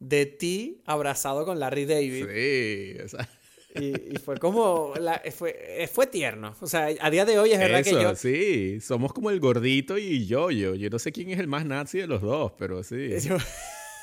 [0.00, 2.26] de ti abrazado con Larry David.
[2.26, 3.28] Sí, o sea,
[3.76, 4.92] Y, y fue como...
[4.98, 6.56] la- fue, fue tierno.
[6.60, 8.14] O sea, a día de hoy es verdad eso, que yo...
[8.16, 8.80] sí.
[8.80, 10.74] Somos como el gordito y yo, yo.
[10.74, 13.10] Yo no sé quién es el más nazi de los dos, pero sí.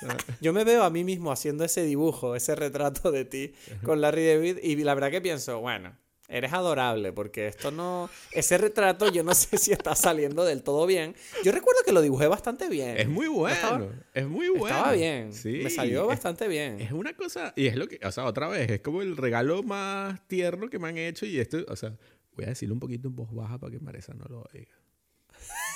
[0.02, 0.10] Yo,
[0.42, 4.28] yo me veo a mí mismo haciendo ese dibujo, ese retrato de ti con Larry
[4.28, 5.96] David y la verdad que pienso, bueno,
[6.28, 8.10] eres adorable porque esto no...
[8.32, 11.16] Ese retrato yo no sé si está saliendo del todo bien.
[11.44, 12.98] Yo recuerdo que lo dibujé bastante bien.
[12.98, 13.56] Es muy bueno.
[13.56, 14.68] Estaba- es muy bueno.
[14.76, 15.34] Estaba bien.
[15.34, 15.62] Sí.
[15.64, 16.80] Me salió es- bastante bien.
[16.82, 19.62] Es una cosa, y es lo que, o sea, otra vez, es como el regalo
[19.64, 21.96] más tierno que me han hecho y esto, o sea,
[22.36, 24.74] voy a decirlo un poquito en voz baja para que Marisa no lo oiga.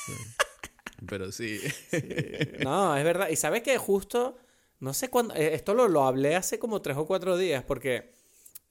[0.05, 0.13] Sí.
[1.07, 1.59] Pero sí.
[2.63, 3.29] No, es verdad.
[3.29, 4.37] Y sabes que justo,
[4.79, 8.11] no sé cuándo, eh, esto lo, lo hablé hace como tres o cuatro días porque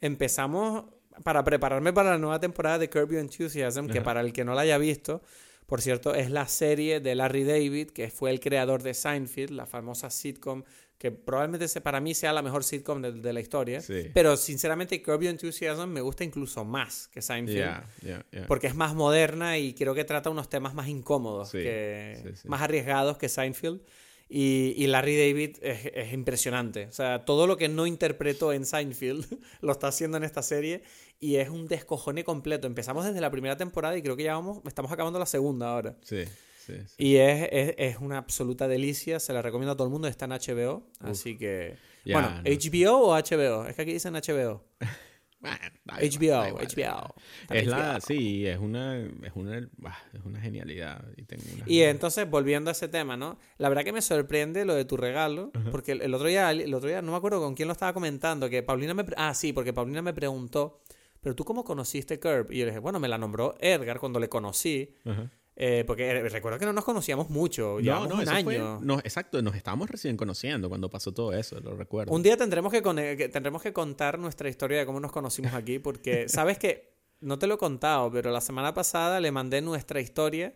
[0.00, 0.84] empezamos
[1.24, 4.04] para prepararme para la nueva temporada de Curb Your Enthusiasm, que Ajá.
[4.04, 5.22] para el que no la haya visto,
[5.66, 9.66] por cierto, es la serie de Larry David, que fue el creador de Seinfeld, la
[9.66, 10.62] famosa sitcom,
[10.96, 13.80] que probablemente para mí sea la mejor sitcom de, de la historia.
[13.80, 14.10] Sí.
[14.14, 17.58] Pero sinceramente Curb Your Enthusiasm me gusta incluso más que Seinfeld.
[17.58, 18.46] Ya, ya, ya.
[18.46, 22.48] Porque es más moderna y creo que trata unos temas más incómodos, Sí, que, sí.
[22.48, 23.80] más arriesgados que Seinfeld.
[24.30, 26.86] Y, y Larry David es, es impresionante.
[26.86, 29.24] O sea, todo lo que no interpretó en Seinfeld
[29.62, 30.82] lo está haciendo en esta serie
[31.20, 32.66] y es un descojone completo.
[32.66, 35.96] Empezamos desde la primera temporada y creo que ya vamos, estamos acabando la segunda ahora.
[36.02, 36.24] Sí,
[36.64, 36.94] sí, sí.
[36.98, 40.26] Y es, es, es una absoluta delicia, se la recomiendo a todo el mundo, está
[40.26, 41.76] en HBO, así que...
[42.04, 42.42] Bueno, no.
[42.42, 44.64] HBO o HBO, es que aquí dicen HBO.
[45.40, 46.00] Bueno, igual,
[46.42, 46.66] HBO, igual.
[46.66, 47.14] HBO.
[47.54, 48.00] Es la, HBO.
[48.00, 51.04] sí, es una, es una, bah, es una genialidad.
[51.16, 53.38] Y, tengo una- Y entonces, volviendo a ese tema, ¿no?
[53.56, 56.74] La verdad que me sorprende lo de tu regalo, porque el, el otro día, el
[56.74, 59.04] otro día, no me acuerdo con quién lo estaba comentando, que Paulina me...
[59.16, 60.80] Ah, sí, porque Paulina me preguntó,
[61.20, 62.52] pero tú cómo conociste Curb?
[62.52, 65.30] Y yo le dije, bueno, me la nombró Edgar cuando le conocí, Ajá.
[65.56, 68.44] eh, porque eh, recuerdo que no nos conocíamos mucho, llevamos un eso año.
[68.44, 72.12] fue- no, exacto, nos estábamos recién conociendo cuando pasó todo eso, lo recuerdo.
[72.14, 72.82] Un día tendremos que,
[73.16, 77.38] que- tendremos que contar nuestra historia de cómo nos conocimos aquí, porque sabes que no
[77.38, 80.54] te lo he contado, pero la semana pasada le mandé nuestra historia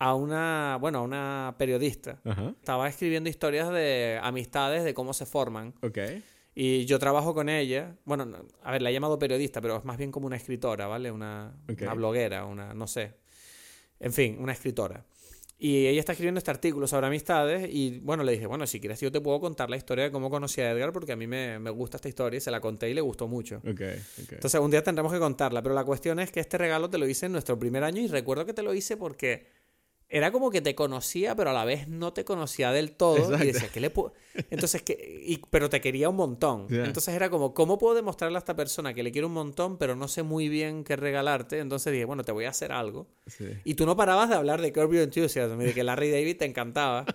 [0.00, 2.20] a una, bueno, a una periodista.
[2.24, 5.74] Ajá, Estaba escribiendo historias de amistades, de cómo se forman.
[5.82, 5.98] ok.
[6.54, 7.96] Y yo trabajo con ella.
[8.04, 10.86] Bueno, no- a ver, la he llamado periodista, pero es más bien como una escritora,
[10.86, 11.10] ¿vale?
[11.10, 13.12] Una, una bloguera, una, no sé.
[14.00, 15.04] En fin, una escritora.
[15.62, 18.98] Y ella está escribiendo este artículo sobre amistades y bueno, le dije, bueno, si quieres
[18.98, 21.58] yo te puedo contar la historia de cómo conocí a Edgar porque a mí me,
[21.58, 23.56] me gusta esta historia y se la conté y le gustó mucho.
[23.58, 23.68] Ok,
[24.22, 24.32] ok.
[24.32, 27.06] Entonces un día tendremos que contarla, pero la cuestión es que este regalo te lo
[27.06, 29.48] hice en nuestro primer año y recuerdo que te lo hice porque
[30.12, 33.16] era como que te conocía, pero a la vez no te conocía del todo.
[33.18, 33.44] Exacto.
[33.44, 34.12] Y decía, ¿qué le puedo...?
[34.50, 36.66] Entonces, que, y- pero te quería un montón.
[36.68, 39.94] Entonces era como, ¿cómo puedo demostrarle a esta persona que le quiero un montón, pero
[39.96, 41.58] no sé muy bien qué regalarte?
[41.58, 43.06] Entonces dije, bueno, te voy a hacer algo.
[43.26, 43.46] Sí.
[43.64, 46.44] Y tú no parabas de hablar de Your Enthusiasm y de que Larry David te
[46.44, 47.06] encantaba.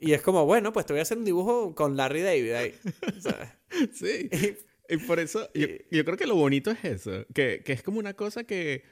[0.00, 2.74] Y es como, bueno, pues te voy a hacer un dibujo con Larry David ahí.
[3.20, 3.58] Sea,
[3.92, 4.28] Sí.
[4.86, 7.98] Y por eso, yo, yo creo que lo bonito es eso, que, que es como
[7.98, 8.84] una cosa que,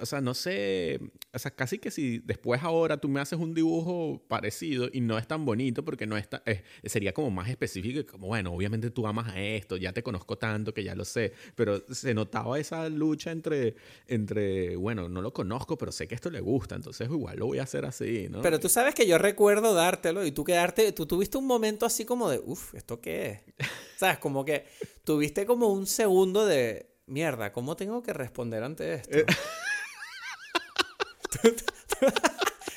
[0.00, 0.98] o sea, no sé,
[1.32, 5.16] o sea, casi que si después ahora tú me haces un dibujo parecido y no
[5.18, 8.90] es tan bonito porque no está, es- sería como más específico y como, bueno, obviamente
[8.90, 12.58] tú amas a esto, ya te conozco tanto que ya lo sé, pero se notaba
[12.58, 13.76] esa lucha entre,
[14.08, 17.58] entre, bueno, no lo conozco, pero sé que esto le gusta, entonces igual lo voy
[17.60, 18.42] a hacer así, ¿no?
[18.42, 22.04] Pero tú sabes que yo recuerdo dártelo y tú quedarte, tú tuviste un momento así
[22.04, 23.40] como de, uff, ¿esto qué es?
[23.96, 24.18] ¿Sabes?
[24.18, 24.64] Como que
[25.04, 29.18] tuviste como un segundo de, mierda, ¿cómo tengo que responder ante esto?
[29.18, 29.26] Eh.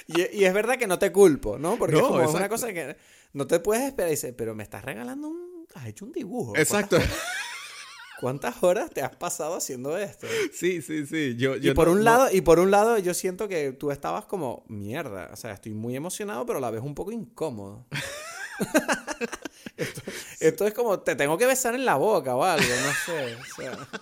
[0.08, 1.78] y, y es verdad que no te culpo, ¿no?
[1.78, 2.96] Porque es como es una cosa que
[3.34, 6.56] no te puedes esperar y dices, pero me estás regalando un, has hecho un dibujo.
[6.56, 6.98] Exacto.
[8.22, 10.26] ¿Cuántas horas te has pasado haciendo esto?
[10.54, 11.36] Sí, sí, sí.
[11.38, 13.74] Yo, Y yo por no- un no- lado, y por un lado, yo siento que
[13.74, 15.30] tú estabas como mierda.
[15.34, 17.86] O sea, estoy muy emocionado, pero a la vez un poco incómodo.
[19.78, 20.02] esto,
[20.40, 23.36] esto es como te tengo que besar en la boca o algo, no sé.
[23.36, 23.88] o sea,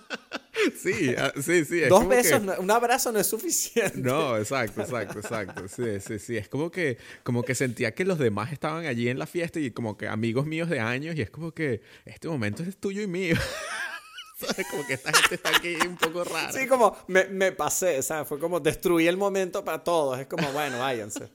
[0.80, 1.82] Sí, ah, sí, sí.
[1.82, 3.98] es dos que- besos, no- un abrazo no es suficiente.
[3.98, 5.68] No, exacto, exacto, exacto.
[5.68, 6.36] Sí, sí, sí.
[6.38, 9.72] Es como que, como que sentía que los demás estaban allí en la fiesta y
[9.72, 13.06] como que amigos míos de años y es como que este momento es tuyo y
[13.06, 13.36] mío.
[14.38, 14.66] ¿Sabes?
[14.70, 16.50] Como que esta gente está aquí un poco rara.
[16.52, 18.26] Sí, como me, me pasé, ¿sabes?
[18.28, 20.18] Fue como destruí el momento para todos.
[20.18, 21.28] Es como, bueno, váyanse.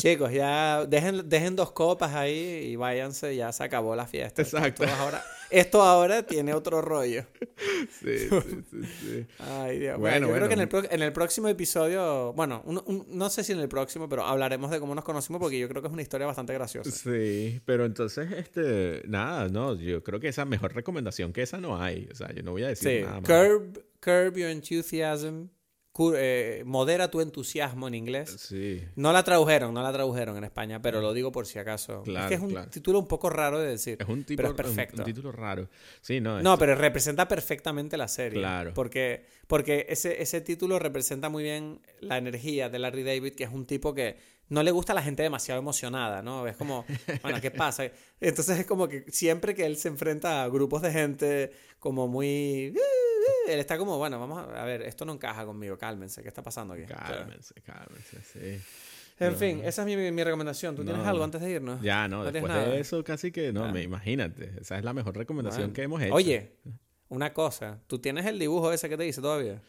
[0.00, 4.42] Chicos, ya dejen, dejen dos copas ahí y váyanse, ya se acabó la fiesta.
[4.42, 4.84] Exacto.
[4.84, 7.24] Esto ahora, esto ahora tiene otro rollo.
[8.02, 8.28] Sí, sí,
[8.70, 9.26] sí, sí.
[9.38, 9.98] Ay, Dios.
[9.98, 13.06] Bueno, Bueno, yo creo que en el, pro- en el próximo episodio, bueno, un- un-
[13.10, 15.82] no sé si en el próximo, pero hablaremos de cómo nos conocimos porque yo creo
[15.82, 16.90] que es una historia bastante graciosa.
[16.90, 21.80] Sí, pero entonces, este, nada, no, yo creo que esa mejor recomendación que esa no
[21.82, 22.08] hay.
[22.10, 23.28] O sea, yo no voy a decir Sí, nada más.
[23.28, 25.48] curb, curb your enthusiasm,
[26.14, 28.30] eh, modera tu entusiasmo en inglés.
[28.38, 28.82] Sí.
[28.96, 32.02] No la tradujeron, no la tradujeron en España, pero lo digo por si acaso.
[32.02, 32.70] Claro, es que es un claro.
[32.70, 33.98] título un poco raro de decir.
[34.00, 35.02] Es un tipo, pero es un- perfecto.
[35.02, 35.68] Un, título raro.
[36.00, 36.40] Sí, no.
[36.42, 38.38] No, esto- pero representa perfectamente la serie.
[38.40, 38.72] Claro.
[38.74, 43.50] Porque, porque ese, ese título representa muy bien la energía de Larry David, que es
[43.52, 44.16] un tipo que
[44.50, 46.46] no le gusta a la gente demasiado emocionada, ¿no?
[46.46, 46.84] Es como,
[47.22, 47.84] bueno, ¿qué pasa?
[48.20, 52.74] Entonces es como que siempre que él se enfrenta a grupos de gente como muy...
[53.48, 56.42] Él está como, bueno, vamos a, a ver, esto no encaja conmigo, cálmense, ¿qué está
[56.42, 56.84] pasando aquí?
[56.84, 58.60] Cálmense, cálmense, sí.
[59.18, 59.38] En No.
[59.38, 60.74] fin, esa es mi, mi recomendación.
[60.74, 61.24] ¿Tú tienes No, algo no.
[61.24, 61.82] antes de irnos?
[61.82, 63.72] Ya, no, tienes después de eso casi que no, Ah.
[63.72, 64.50] me imagínate.
[64.60, 65.74] Esa es la mejor recomendación Bueno.
[65.74, 66.14] que hemos hecho.
[66.14, 66.56] Oye,
[67.10, 67.80] una cosa.
[67.86, 69.60] ¿Tú tienes el dibujo ese que te hice todavía?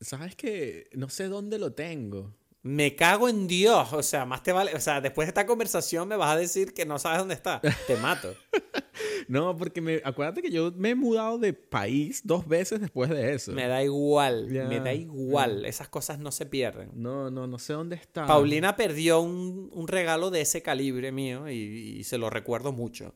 [0.00, 2.34] ¿sabes que No sé dónde lo tengo.
[2.68, 3.94] Me cago en Dios.
[3.94, 4.74] O sea, más te vale.
[4.74, 7.60] O sea, después de esta conversación me vas a decir que no sabes dónde está.
[7.86, 8.34] Te mato.
[9.28, 13.34] No, porque me, acuérdate que yo me he mudado de país dos veces después de
[13.34, 13.52] eso.
[13.52, 14.46] Me da igual.
[14.48, 15.66] Me da igual.
[15.66, 16.90] Esas cosas no se pierden.
[16.94, 18.26] No, no, no sé dónde está.
[18.26, 23.12] Paulina perdió un, un regalo de ese calibre mío y, y se lo recuerdo mucho.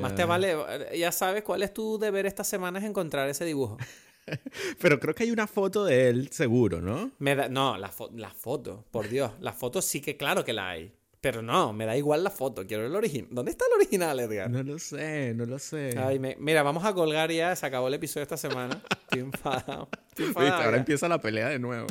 [0.00, 0.56] Más te vale,
[0.96, 3.78] ya sabes cuál es tu deber esta semana es encontrar ese dibujo.
[4.80, 7.10] Pero creo que hay una foto de él seguro, ¿no?
[7.18, 9.32] Me da, no, la, fo- la foto, por Dios.
[9.40, 10.92] La foto sí que claro que la hay.
[11.20, 12.66] Pero no, me da igual la foto.
[12.66, 13.28] Quiero el original.
[13.30, 14.50] ¿Dónde está el original, Edgar?
[14.50, 15.94] No lo sé, no lo sé.
[15.98, 17.54] Ay, me- mira, vamos a colgar ya.
[17.54, 18.80] Se acabó el episodio esta semana.
[19.02, 19.88] Estoy enfadado.
[20.08, 21.86] Estoy Viste, enfadado ahora empieza la pelea de nuevo.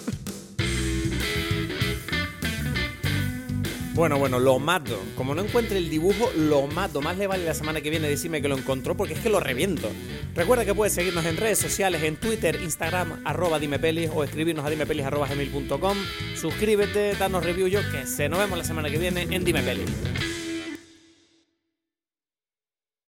[4.00, 4.98] Bueno, bueno, lo mato.
[5.18, 7.02] Como no encuentre el dibujo, lo mato.
[7.02, 9.42] Más le vale la semana que viene decirme que lo encontró porque es que lo
[9.42, 9.92] reviento.
[10.36, 14.70] Recuerda que puedes seguirnos en redes sociales, en Twitter, Instagram, arroba dimepelis o escribirnos a
[14.70, 15.98] dimepelis arroba gmail punto com.
[16.40, 18.30] Suscríbete, danos review, yo que sé.
[18.30, 19.90] Nos vemos la semana que viene en Dime Pelis.